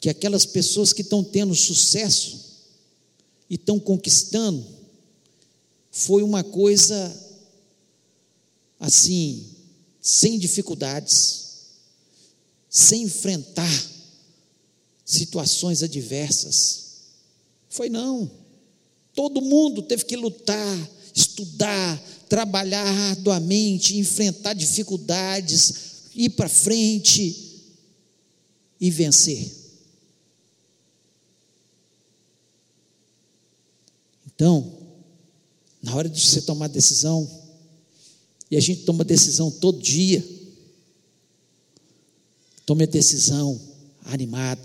[0.00, 2.48] que aquelas pessoas que estão tendo sucesso
[3.50, 4.64] e estão conquistando
[5.90, 7.26] foi uma coisa
[8.78, 9.44] assim,
[10.00, 11.47] sem dificuldades
[12.68, 13.86] sem enfrentar
[15.04, 16.88] situações adversas.
[17.68, 18.30] Foi não.
[19.14, 27.62] Todo mundo teve que lutar, estudar, trabalhar arduamente, enfrentar dificuldades, ir para frente
[28.80, 29.50] e vencer.
[34.26, 34.72] Então,
[35.82, 37.28] na hora de você tomar decisão,
[38.50, 40.24] e a gente toma decisão todo dia,
[42.68, 43.58] Tome a decisão,
[44.04, 44.60] animado.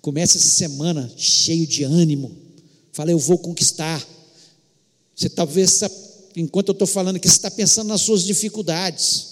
[0.00, 2.36] Comece essa semana cheio de ânimo.
[2.92, 4.04] Fala, eu vou conquistar.
[5.14, 5.80] Você talvez,
[6.34, 9.28] enquanto eu estou falando aqui, você está pensando nas suas dificuldades.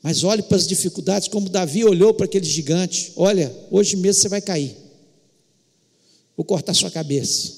[0.00, 3.12] Mas olhe para as dificuldades como Davi olhou para aquele gigante.
[3.16, 4.76] Olha, hoje mesmo você vai cair.
[6.36, 7.52] Vou cortar sua cabeça.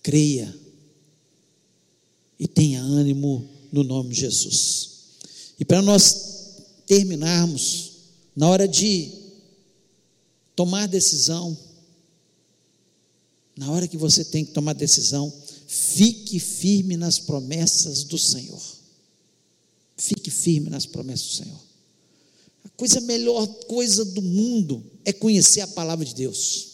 [0.00, 0.54] Creia
[2.38, 4.91] e tenha ânimo no nome de Jesus.
[5.62, 6.56] E para nós
[6.88, 7.92] terminarmos,
[8.34, 9.12] na hora de
[10.56, 11.56] tomar decisão,
[13.56, 15.32] na hora que você tem que tomar decisão,
[15.68, 18.60] fique firme nas promessas do Senhor.
[19.96, 21.60] Fique firme nas promessas do Senhor.
[22.64, 26.70] A coisa melhor coisa do mundo é conhecer a palavra de Deus.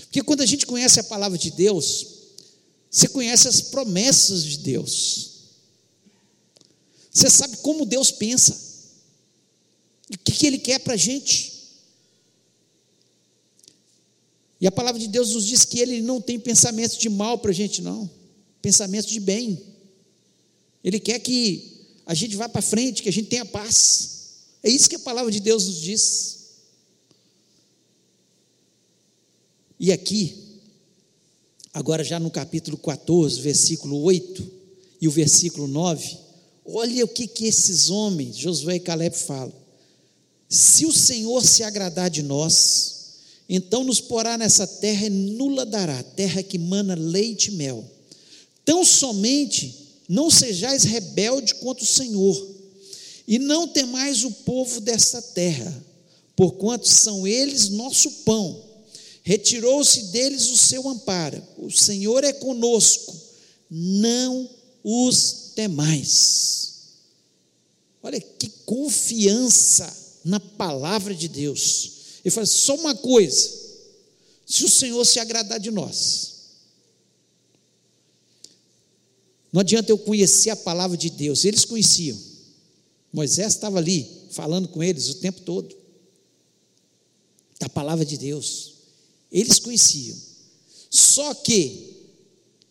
[0.00, 2.06] Porque quando a gente conhece a palavra de Deus,
[2.90, 5.37] você conhece as promessas de Deus.
[7.10, 8.56] Você sabe como Deus pensa.
[10.10, 11.58] E o que, que Ele quer para a gente.
[14.60, 17.50] E a palavra de Deus nos diz que Ele não tem pensamentos de mal para
[17.50, 18.10] a gente, não.
[18.60, 19.62] Pensamentos de bem.
[20.82, 24.18] Ele quer que a gente vá para frente, que a gente tenha paz.
[24.62, 26.38] É isso que a palavra de Deus nos diz.
[29.78, 30.60] E aqui,
[31.72, 34.50] agora já no capítulo 14, versículo 8
[35.00, 36.18] e o versículo 9,
[36.70, 39.54] Olha o que, que esses homens, Josué e Caleb, falam.
[40.50, 42.96] Se o Senhor se agradar de nós,
[43.48, 47.82] então nos porá nessa terra e nula dará, terra que mana leite e mel.
[48.66, 52.56] Tão somente não sejais rebelde contra o Senhor,
[53.26, 55.74] e não temais o povo desta terra,
[56.36, 58.62] porquanto são eles nosso pão.
[59.22, 63.16] Retirou-se deles o seu amparo, o Senhor é conosco,
[63.70, 66.68] não os temais.
[68.02, 71.92] Olha que confiança na palavra de Deus.
[72.24, 73.50] Ele fala: só uma coisa,
[74.46, 76.38] se o Senhor se agradar de nós,
[79.52, 82.18] não adianta eu conhecer a palavra de Deus, eles conheciam.
[83.12, 85.74] Moisés estava ali falando com eles o tempo todo,
[87.58, 88.74] da palavra de Deus,
[89.32, 90.16] eles conheciam.
[90.90, 91.97] Só que,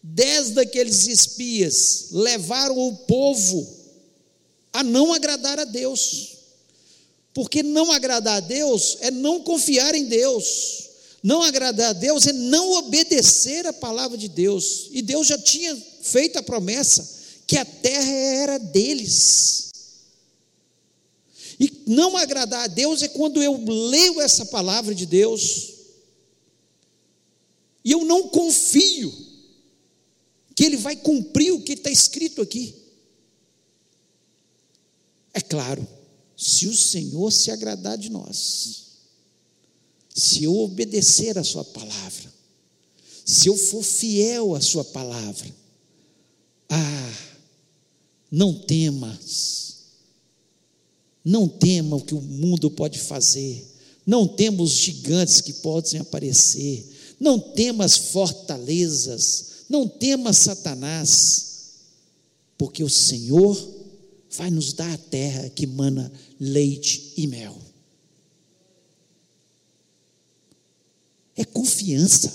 [0.02, 3.68] dez daqueles espias levaram o povo
[4.72, 6.38] a não agradar a Deus.
[7.34, 10.88] Porque não agradar a Deus é não confiar em Deus.
[11.24, 14.90] Não agradar a Deus é não obedecer a palavra de Deus.
[14.92, 17.08] E Deus já tinha feito a promessa
[17.46, 19.72] que a terra era deles.
[21.60, 25.78] E não agradar a Deus é quando eu leio essa palavra de Deus
[27.88, 29.14] e eu não confio
[30.58, 32.74] que Ele vai cumprir o que está escrito aqui.
[35.32, 35.88] É claro,
[36.36, 38.88] se o Senhor se agradar de nós,
[40.16, 42.34] se eu obedecer a Sua palavra,
[43.24, 45.48] se eu for fiel à Sua palavra,
[46.70, 47.14] ah,
[48.32, 49.76] não temas,
[51.24, 53.64] não tema o que o mundo pode fazer,
[54.04, 61.48] não temos gigantes que podem aparecer, não temas fortalezas, não temas Satanás,
[62.58, 63.56] porque o Senhor
[64.32, 67.58] vai nos dar a terra que mana leite e mel.
[71.36, 72.34] É confiança.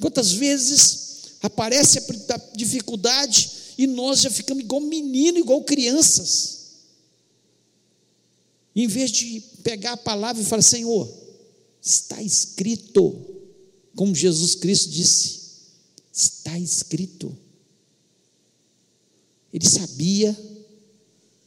[0.00, 6.56] Quantas vezes aparece a dificuldade e nós já ficamos igual menino, igual crianças.
[8.74, 11.10] Em vez de pegar a palavra e falar, Senhor,
[11.82, 13.35] está escrito,
[13.96, 15.40] como Jesus Cristo disse,
[16.12, 17.36] está escrito.
[19.52, 20.36] Ele sabia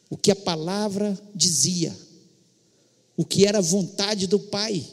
[0.09, 1.95] o que a palavra dizia,
[3.15, 4.83] o que era a vontade do Pai.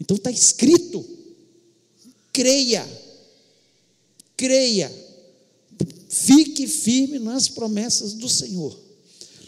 [0.00, 1.08] Então está escrito,
[2.32, 2.84] creia,
[4.36, 4.90] creia,
[6.08, 8.76] fique firme nas promessas do Senhor.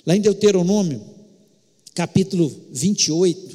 [0.06, 1.04] Lá em Deuteronômio,
[1.94, 3.53] capítulo 28,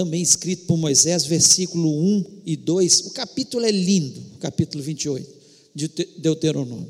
[0.00, 3.00] também escrito por Moisés, versículo 1 e 2.
[3.00, 5.30] O capítulo é lindo, capítulo 28
[5.74, 6.88] de Deuteronômio.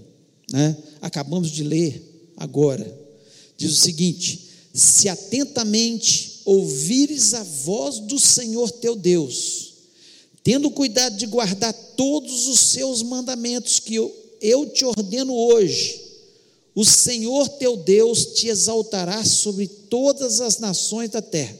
[0.52, 0.76] Né?
[1.02, 2.86] Acabamos de ler agora.
[3.56, 9.74] Diz o seguinte: Se atentamente ouvires a voz do Senhor teu Deus,
[10.44, 16.00] tendo cuidado de guardar todos os seus mandamentos que eu, eu te ordeno hoje,
[16.76, 21.58] o Senhor teu Deus te exaltará sobre todas as nações da terra,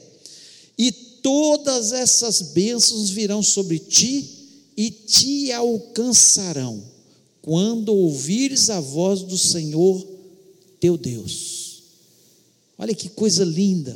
[1.21, 4.29] todas essas bênçãos virão sobre ti
[4.75, 6.83] e te alcançarão,
[7.41, 10.07] quando ouvires a voz do Senhor
[10.79, 11.83] teu Deus.
[12.77, 13.95] Olha que coisa linda.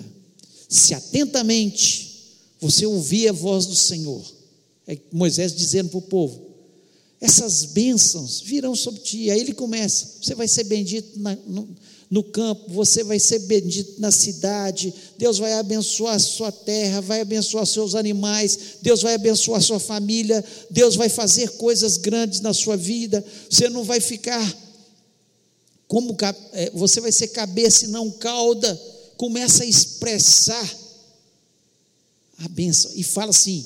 [0.70, 4.24] Se atentamente você ouvir a voz do Senhor,
[4.88, 6.46] é Moisés dizendo para o povo:
[7.20, 9.32] essas bênçãos virão sobre ti.
[9.32, 11.68] Aí ele começa: você vai ser bendito na, no,
[12.10, 17.22] no, campo, você vai ser bendito na cidade, Deus vai abençoar a sua terra, vai
[17.22, 22.78] abençoar seus animais, Deus vai abençoar sua família, Deus vai fazer coisas grandes na sua
[22.78, 23.26] vida.
[23.50, 24.66] Você não vai ficar
[25.88, 26.16] como
[26.54, 28.80] é, você vai ser cabeça e não cauda.
[29.18, 30.78] Começa a expressar
[32.40, 33.66] a bênção e fala assim: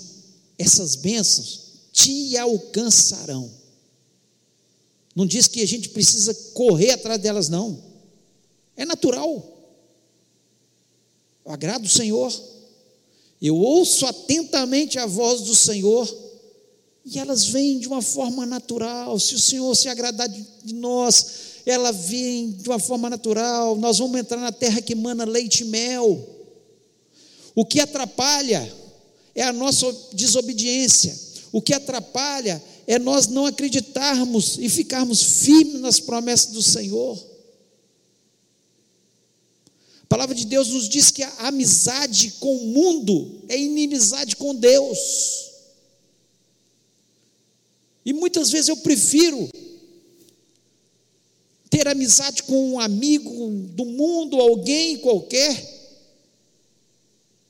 [0.58, 1.62] essas bênçãos
[1.92, 3.52] te alcançarão.
[5.16, 7.89] Não diz que a gente precisa correr atrás delas, não.
[8.80, 9.44] É natural.
[11.46, 12.34] Eu agrado o Senhor.
[13.42, 16.08] Eu ouço atentamente a voz do Senhor.
[17.04, 19.20] E elas vêm de uma forma natural.
[19.20, 21.26] Se o Senhor se agradar de nós,
[21.66, 23.76] ela vem de uma forma natural.
[23.76, 26.26] Nós vamos entrar na terra que mana leite e mel.
[27.54, 28.74] O que atrapalha
[29.36, 31.14] é a nossa desobediência.
[31.52, 37.28] O que atrapalha é nós não acreditarmos e ficarmos firmes nas promessas do Senhor.
[40.10, 44.56] A palavra de Deus nos diz que a amizade com o mundo é inimizade com
[44.56, 44.98] Deus.
[48.04, 49.50] E muitas vezes eu prefiro
[51.70, 55.78] ter amizade com um amigo do mundo, alguém qualquer,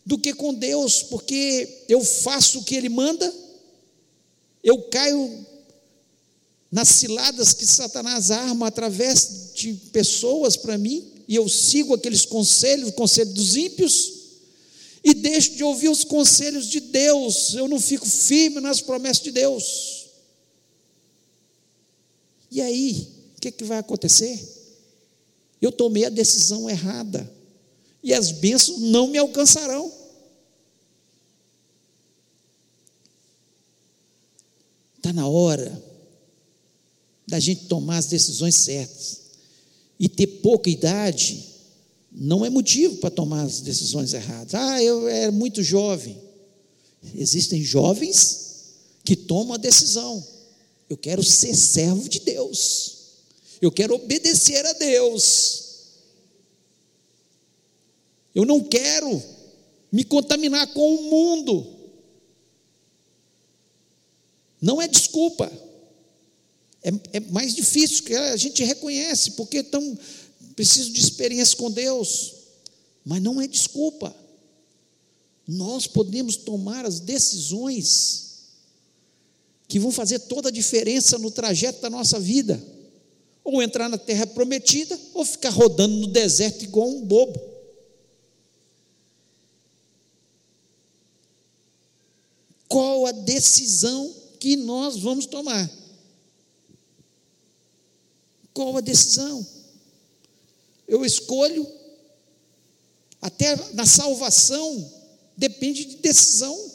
[0.06, 3.34] do que com Deus, porque eu faço o que Ele manda
[4.64, 5.46] eu caio
[6.72, 12.90] nas ciladas que Satanás arma através de pessoas para mim, e eu sigo aqueles conselhos,
[12.90, 14.14] o conselho dos ímpios,
[15.04, 19.32] e deixo de ouvir os conselhos de Deus, eu não fico firme nas promessas de
[19.32, 20.08] Deus.
[22.50, 23.08] E aí,
[23.38, 24.42] o que, que vai acontecer?
[25.62, 27.32] Eu tomei a decisão errada,
[28.02, 29.94] e as bênçãos não me alcançarão.
[34.98, 35.80] Está na hora
[37.28, 39.19] da gente tomar as decisões certas.
[40.00, 41.46] E ter pouca idade
[42.12, 44.56] não é motivo para tomar as decisões erradas.
[44.56, 46.18] Ah, eu era muito jovem.
[47.16, 48.50] Existem jovens
[49.04, 50.26] que tomam a decisão.
[50.90, 52.98] Eu quero ser servo de Deus.
[53.62, 55.70] Eu quero obedecer a Deus.
[58.34, 59.22] Eu não quero
[59.92, 61.68] me contaminar com o mundo.
[64.62, 65.52] Não é desculpa.
[66.84, 69.98] É, é mais difícil, que a gente reconhece, porque tão
[70.56, 72.36] preciso de experiência com Deus.
[73.06, 74.16] Mas não é desculpa.
[75.48, 78.30] Nós podemos tomar as decisões
[79.68, 82.62] que vão fazer toda a diferença no trajeto da nossa vida.
[83.44, 87.40] Ou entrar na terra prometida, ou ficar rodando no deserto igual um bobo.
[92.68, 95.70] Qual a decisão que nós vamos tomar.
[98.54, 99.46] Qual a decisão?
[100.88, 101.68] Eu escolho,
[103.22, 104.92] até na salvação,
[105.38, 106.72] depende de decisão.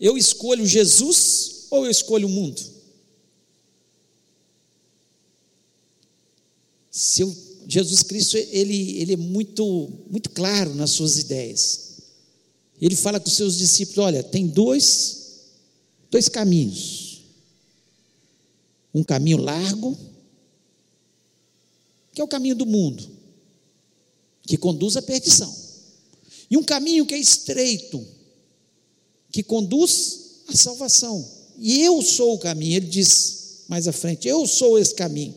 [0.00, 2.60] Eu escolho Jesus ou eu escolho o mundo?
[7.18, 7.36] Eu,
[7.68, 11.90] Jesus Cristo ele, ele é muito, muito claro nas suas ideias.
[12.80, 15.20] Ele fala com os seus discípulos: olha, tem dois
[16.10, 17.09] dois caminhos.
[18.92, 19.96] Um caminho largo,
[22.12, 23.08] que é o caminho do mundo,
[24.42, 25.54] que conduz à perdição.
[26.50, 28.04] E um caminho que é estreito,
[29.30, 31.26] que conduz à salvação.
[31.56, 35.34] E eu sou o caminho, ele diz mais à frente: eu sou esse caminho.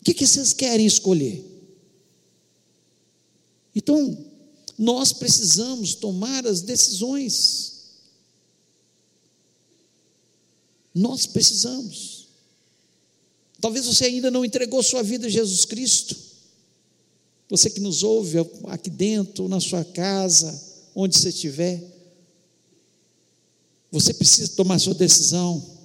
[0.00, 1.44] O que, vocês querem escolher?
[3.74, 4.26] Então,
[4.78, 7.80] nós precisamos tomar as decisões.
[10.94, 12.19] Nós precisamos.
[13.60, 16.16] Talvez você ainda não entregou sua vida a Jesus Cristo.
[17.48, 18.38] Você que nos ouve
[18.68, 20.58] aqui dentro, na sua casa,
[20.94, 21.82] onde você estiver.
[23.90, 25.78] Você precisa tomar sua decisão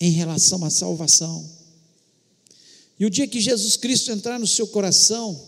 [0.00, 1.48] em relação à salvação.
[2.98, 5.40] E o dia que Jesus Cristo entrar no seu coração,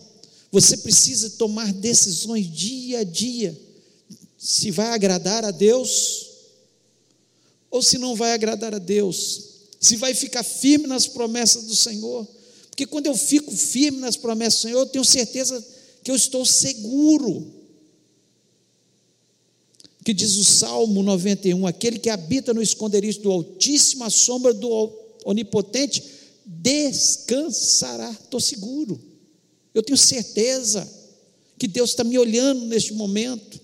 [0.51, 3.59] você precisa tomar decisões dia a dia,
[4.37, 6.27] se vai agradar a Deus
[7.69, 12.27] ou se não vai agradar a Deus, se vai ficar firme nas promessas do Senhor,
[12.69, 15.65] porque quando eu fico firme nas promessas do Senhor, eu tenho certeza
[16.03, 17.53] que eu estou seguro.
[20.05, 24.93] Que diz o Salmo 91: aquele que habita no esconderijo do Altíssimo, à sombra do
[25.25, 26.03] Onipotente,
[26.45, 29.01] descansará, estou seguro.
[29.73, 30.87] Eu tenho certeza
[31.57, 33.59] que Deus está me olhando neste momento,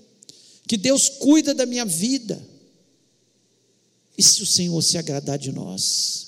[0.68, 2.44] que Deus cuida da minha vida.
[4.18, 6.28] E se o Senhor se agradar de nós?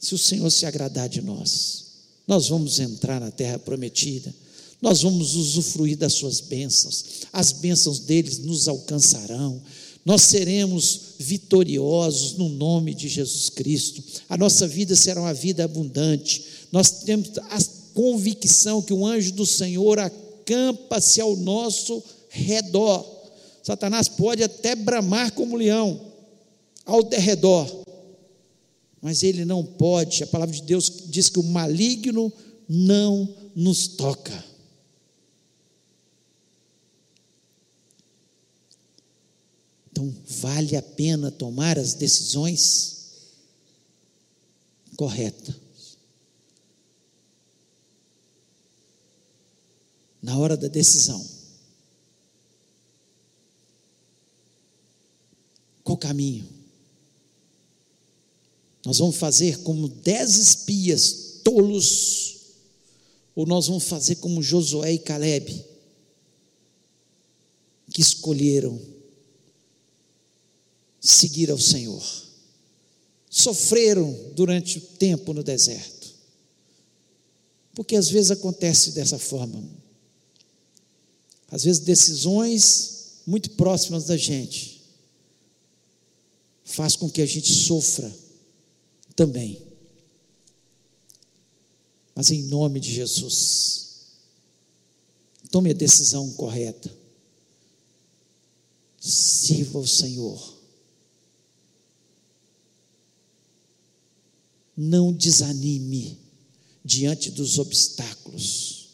[0.00, 1.84] Se o Senhor se agradar de nós,
[2.26, 4.34] nós vamos entrar na terra prometida,
[4.80, 9.60] nós vamos usufruir das suas bênçãos, as bênçãos deles nos alcançarão,
[10.04, 16.44] nós seremos vitoriosos no nome de Jesus Cristo, a nossa vida será uma vida abundante,
[16.70, 17.58] nós temos a
[17.94, 23.15] convicção que o anjo do Senhor acampa-se ao nosso redor.
[23.66, 26.12] Satanás pode até bramar como leão
[26.84, 27.84] ao derredor,
[29.02, 30.22] mas ele não pode.
[30.22, 32.32] A palavra de Deus diz que o maligno
[32.68, 34.44] não nos toca.
[39.90, 43.08] Então, vale a pena tomar as decisões
[44.96, 45.66] corretas.
[50.22, 51.35] na hora da decisão.
[55.86, 56.44] Qual caminho?
[58.84, 62.38] Nós vamos fazer como dez espias tolos,
[63.36, 65.64] ou nós vamos fazer como Josué e Caleb,
[67.92, 68.80] que escolheram
[71.00, 72.04] seguir ao Senhor,
[73.30, 76.12] sofreram durante o tempo no deserto,
[77.76, 79.62] porque às vezes acontece dessa forma,
[81.48, 84.75] às vezes decisões muito próximas da gente
[86.66, 88.12] faz com que a gente sofra
[89.14, 89.62] também.
[92.14, 94.08] Mas em nome de Jesus,
[95.50, 96.92] tome a decisão correta.
[98.98, 100.56] Sirva o Senhor.
[104.76, 106.18] Não desanime
[106.84, 108.88] diante dos obstáculos.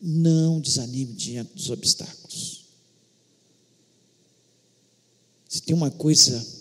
[0.00, 2.66] Não desanime diante dos obstáculos.
[5.48, 6.59] Se tem uma coisa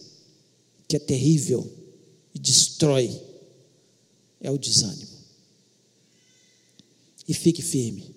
[0.90, 1.72] que é terrível
[2.34, 3.22] e destrói,
[4.42, 5.08] é o desânimo.
[7.28, 8.16] E fique firme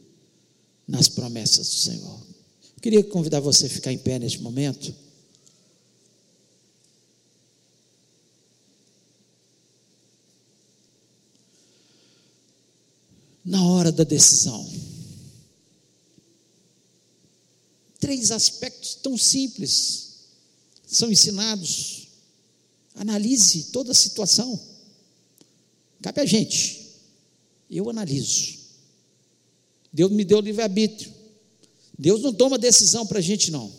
[0.89, 2.27] nas promessas do Senhor.
[2.75, 4.93] Eu queria convidar você a ficar em pé neste momento.
[13.45, 14.83] Na hora da decisão.
[18.03, 20.09] três aspectos tão simples
[20.85, 22.02] são ensinados.
[22.95, 24.61] Analise toda a situação.
[26.03, 26.83] Cabe a gente.
[27.71, 28.59] Eu analiso.
[29.93, 31.13] Deus me deu livre-arbítrio.
[31.99, 33.73] Deus não toma decisão para a gente, não.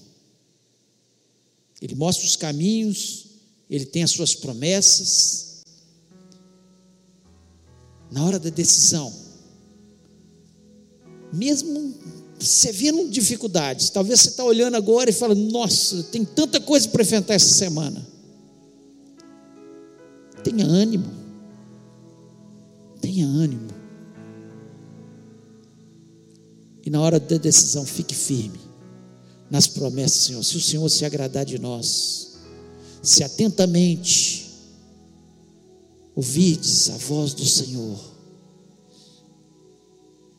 [1.82, 3.26] Ele mostra os caminhos,
[3.70, 5.64] ele tem as suas promessas.
[8.12, 9.14] Na hora da decisão,
[11.34, 11.96] mesmo
[12.40, 17.02] você vendo dificuldades, talvez você está olhando agora e fala: Nossa, tem tanta coisa para
[17.02, 18.13] enfrentar essa semana.
[20.44, 21.12] Tenha ânimo.
[23.02, 23.70] Tenha ânimo.
[26.86, 28.60] E na hora da decisão, fique firme
[29.50, 30.44] nas promessas do Senhor.
[30.44, 32.38] Se o Senhor se agradar de nós,
[33.02, 34.52] se atentamente
[36.16, 38.00] ouvides a voz do Senhor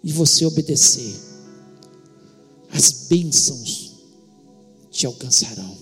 [0.02, 1.14] e você obedecer,
[2.70, 3.92] as bênçãos
[4.90, 5.76] te alcançarão.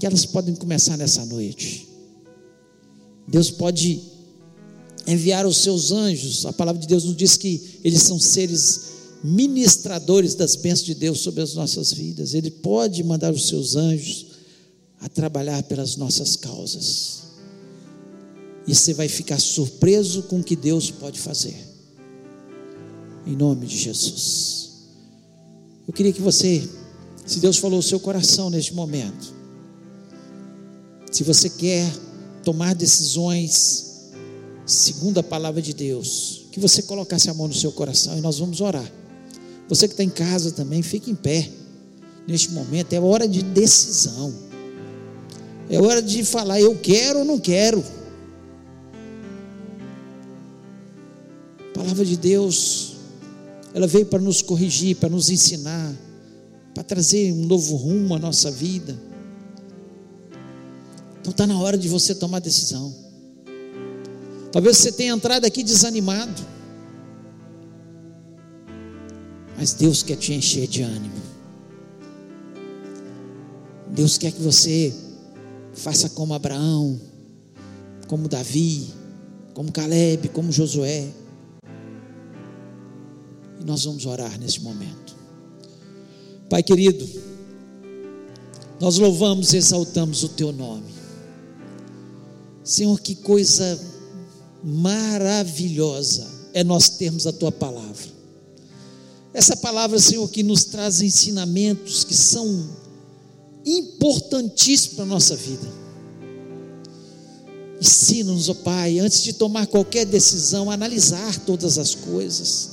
[0.00, 1.93] E elas podem começar nessa noite.
[3.26, 4.00] Deus pode
[5.06, 6.46] enviar os seus anjos.
[6.46, 11.20] A palavra de Deus nos diz que eles são seres ministradores das bênçãos de Deus
[11.20, 12.34] sobre as nossas vidas.
[12.34, 14.26] Ele pode mandar os seus anjos
[15.00, 17.22] a trabalhar pelas nossas causas.
[18.66, 21.56] E você vai ficar surpreso com o que Deus pode fazer.
[23.26, 24.72] Em nome de Jesus.
[25.86, 26.66] Eu queria que você,
[27.26, 29.34] se Deus falou o seu coração neste momento,
[31.10, 31.90] se você quer
[32.44, 34.10] tomar decisões
[34.66, 38.38] segundo a palavra de Deus, que você colocasse a mão no seu coração e nós
[38.38, 38.90] vamos orar.
[39.68, 41.48] Você que está em casa também, fique em pé.
[42.26, 44.32] Neste momento é hora de decisão.
[45.68, 47.82] É hora de falar, eu quero ou não quero.
[51.70, 52.96] A palavra de Deus,
[53.72, 55.94] ela veio para nos corrigir, para nos ensinar,
[56.74, 58.96] para trazer um novo rumo à nossa vida.
[61.24, 62.94] Então está na hora de você tomar decisão.
[64.52, 66.42] Talvez você tenha entrado aqui desanimado.
[69.56, 71.22] Mas Deus quer te encher de ânimo.
[73.88, 74.94] Deus quer que você
[75.72, 77.00] faça como Abraão,
[78.06, 78.92] como Davi,
[79.54, 81.08] como Caleb, como Josué.
[83.62, 85.16] E nós vamos orar nesse momento.
[86.50, 87.08] Pai querido,
[88.78, 91.03] nós louvamos e exaltamos o teu nome.
[92.64, 93.78] Senhor, que coisa
[94.64, 98.14] maravilhosa é nós termos a tua palavra.
[99.34, 102.70] Essa palavra, Senhor, que nos traz ensinamentos que são
[103.66, 105.84] importantíssimos para a nossa vida.
[107.80, 112.70] Ensina-nos, ó oh Pai, antes de tomar qualquer decisão, analisar todas as coisas.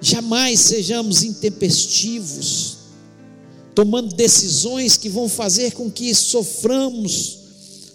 [0.00, 2.78] Jamais sejamos intempestivos,
[3.74, 7.43] tomando decisões que vão fazer com que soframos,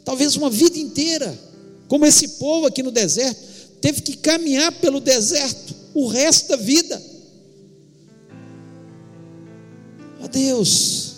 [0.10, 1.38] talvez uma vida inteira
[1.88, 3.40] como esse povo aqui no deserto,
[3.80, 7.00] teve que caminhar pelo deserto o resto da vida.
[10.20, 11.14] Ó Deus,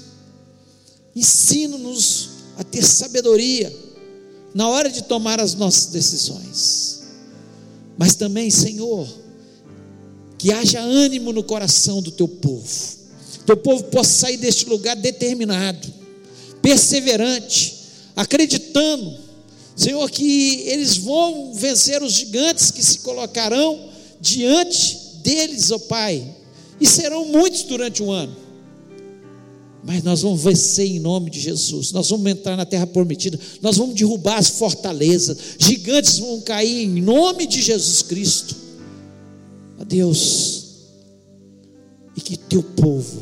[1.16, 3.74] ensina-nos a ter sabedoria
[4.54, 7.04] na hora de tomar as nossas decisões.
[7.98, 9.08] Mas também, Senhor,
[10.38, 12.68] que haja ânimo no coração do teu povo.
[13.46, 15.88] Teu povo possa sair deste lugar determinado,
[16.62, 17.80] perseverante,
[18.22, 19.32] acreditando
[19.76, 26.36] Senhor, que eles vão vencer os gigantes que se colocarão diante deles, ó oh Pai,
[26.80, 28.36] e serão muitos durante o ano.
[29.84, 31.91] Mas nós vamos vencer em nome de Jesus.
[31.91, 33.39] Nós vamos entrar na terra prometida.
[33.63, 35.38] Nós vamos derrubar as fortalezas.
[35.57, 38.55] Gigantes vão cair em nome de Jesus Cristo.
[39.80, 40.65] Ó Deus,
[42.15, 43.22] e que teu povo,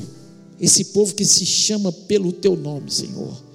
[0.59, 3.48] esse povo que se chama pelo teu nome, Senhor,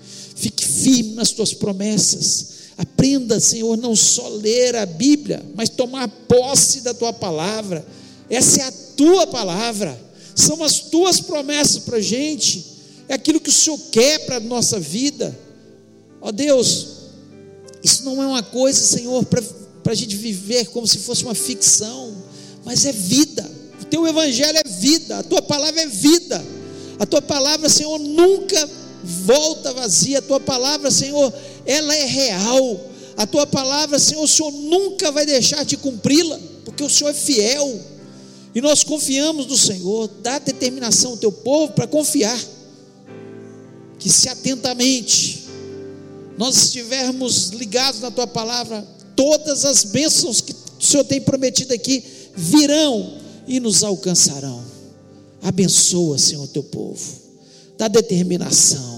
[0.44, 6.80] fique firme nas tuas promessas Aprenda, Senhor, não só ler a Bíblia, mas tomar posse
[6.80, 7.86] da tua palavra.
[8.28, 9.98] Essa é a tua palavra,
[10.34, 12.64] são as tuas promessas para a gente,
[13.08, 15.38] é aquilo que o Senhor quer para a nossa vida.
[16.20, 16.86] Ó Deus,
[17.82, 22.16] isso não é uma coisa, Senhor, para a gente viver como se fosse uma ficção,
[22.64, 23.48] mas é vida.
[23.82, 26.44] O teu evangelho é vida, a tua palavra é vida.
[26.98, 28.68] A tua palavra, Senhor, nunca
[29.04, 30.18] volta vazia.
[30.18, 31.32] A tua palavra, Senhor,
[31.66, 32.80] ela é real.
[33.16, 37.14] A tua palavra, Senhor, o Senhor nunca vai deixar de cumpri-la, porque o Senhor é
[37.14, 37.80] fiel.
[38.54, 40.08] E nós confiamos no Senhor.
[40.22, 42.38] Dá determinação ao teu povo para confiar.
[43.98, 45.44] Que se atentamente
[46.36, 52.04] nós estivermos ligados na tua palavra, todas as bênçãos que o Senhor tem prometido aqui
[52.34, 54.62] virão e nos alcançarão.
[55.42, 57.23] Abençoa, Senhor, teu povo.
[57.76, 58.94] Dá determinação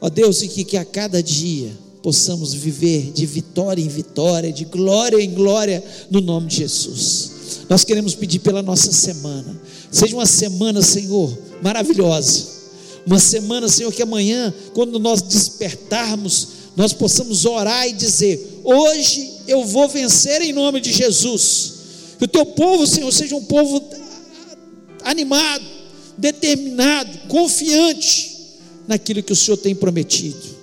[0.00, 1.70] Ó Deus, e que, que a cada dia
[2.02, 7.32] possamos viver de vitória em vitória, de glória em glória, no nome de Jesus.
[7.68, 9.60] Nós queremos pedir pela nossa semana.
[9.90, 12.56] Seja uma semana, Senhor, maravilhosa.
[13.06, 19.64] Uma semana, Senhor, que amanhã, quando nós despertarmos, nós possamos orar e dizer: Hoje eu
[19.64, 21.72] vou vencer em nome de Jesus.
[22.18, 23.82] Que o teu povo, Senhor, seja um povo
[25.02, 25.64] animado,
[26.16, 28.36] determinado, confiante
[28.86, 30.56] naquilo que o Senhor tem prometido.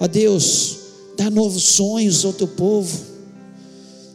[0.00, 0.76] Ó Deus,
[1.16, 2.98] dá novos sonhos ao teu povo.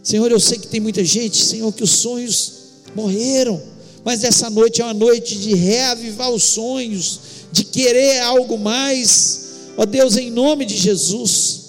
[0.01, 2.53] Senhor, eu sei que tem muita gente, Senhor, que os sonhos
[2.95, 3.61] morreram,
[4.03, 7.19] mas essa noite é uma noite de reavivar os sonhos,
[7.51, 9.41] de querer algo mais.
[9.77, 11.61] Ó Deus, em nome de Jesus.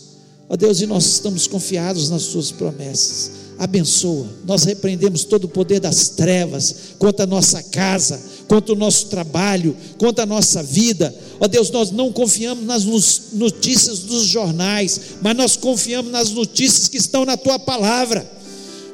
[0.49, 3.31] Ó Deus, e nós estamos confiados nas tuas promessas.
[3.59, 4.27] Abençoa.
[4.45, 9.77] Nós repreendemos todo o poder das trevas contra a nossa casa, quanto ao nosso trabalho,
[9.99, 11.15] quanto à nossa vida.
[11.41, 12.85] Ó Deus, nós não confiamos nas
[13.33, 18.35] notícias dos jornais, mas nós confiamos nas notícias que estão na tua palavra.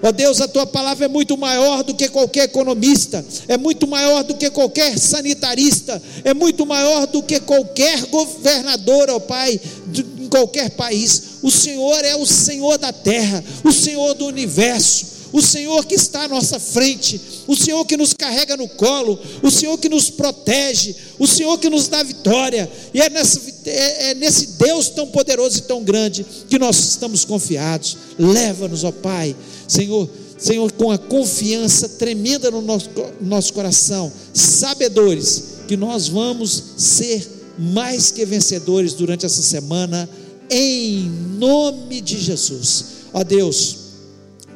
[0.03, 4.25] Ó Deus, a tua palavra é muito maior do que qualquer economista, é muito maior
[4.25, 10.29] do que qualquer sanitarista, é muito maior do que qualquer governador, ó Pai, de, em
[10.29, 11.23] qualquer país.
[11.43, 16.25] O Senhor é o Senhor da terra, o Senhor do universo o Senhor que está
[16.25, 20.95] à nossa frente, o Senhor que nos carrega no colo, o Senhor que nos protege,
[21.19, 25.59] o Senhor que nos dá vitória, e é, nessa, é, é nesse Deus tão poderoso
[25.59, 27.97] e tão grande que nós estamos confiados.
[28.19, 29.37] Leva-nos, ó Pai,
[29.69, 30.09] Senhor,
[30.39, 32.89] Senhor, com a confiança tremenda no nosso,
[33.21, 40.09] nosso coração, sabedores que nós vamos ser mais que vencedores durante essa semana,
[40.49, 42.85] em nome de Jesus.
[43.13, 43.80] Ó Deus,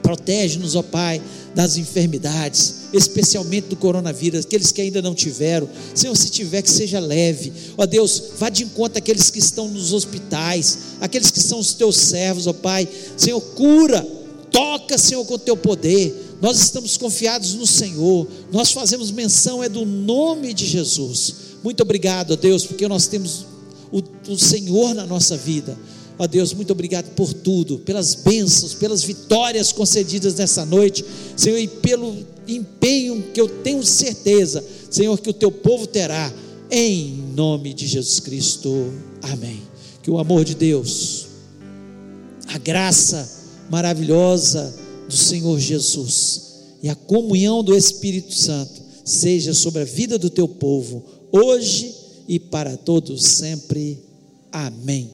[0.05, 1.18] Protege-nos, ó Pai,
[1.55, 5.66] das enfermidades, especialmente do coronavírus, aqueles que ainda não tiveram.
[5.94, 7.50] Senhor, se tiver, que seja leve.
[7.78, 11.96] Ó Deus, vá de encontro àqueles que estão nos hospitais, aqueles que são os teus
[11.96, 12.86] servos, ó Pai.
[13.16, 14.07] Senhor, cura,
[14.52, 16.36] toca, Senhor, com o teu poder.
[16.38, 18.28] Nós estamos confiados no Senhor.
[18.52, 21.34] Nós fazemos menção é do nome de Jesus.
[21.62, 23.46] Muito obrigado, ó Deus, porque nós temos
[23.90, 25.74] o, o Senhor na nossa vida.
[26.18, 31.04] Ó Deus, muito obrigado por tudo, pelas bênçãos, pelas vitórias concedidas nessa noite,
[31.36, 36.32] Senhor, e pelo empenho que eu tenho certeza, Senhor, que o teu povo terá,
[36.70, 38.92] em nome de Jesus Cristo.
[39.22, 39.60] Amém.
[40.02, 41.26] Que o amor de Deus,
[42.46, 43.28] a graça
[43.70, 44.74] maravilhosa
[45.08, 46.44] do Senhor Jesus
[46.82, 51.02] e a comunhão do Espírito Santo seja sobre a vida do teu povo,
[51.32, 51.94] hoje
[52.28, 53.98] e para todos sempre.
[54.52, 55.13] Amém.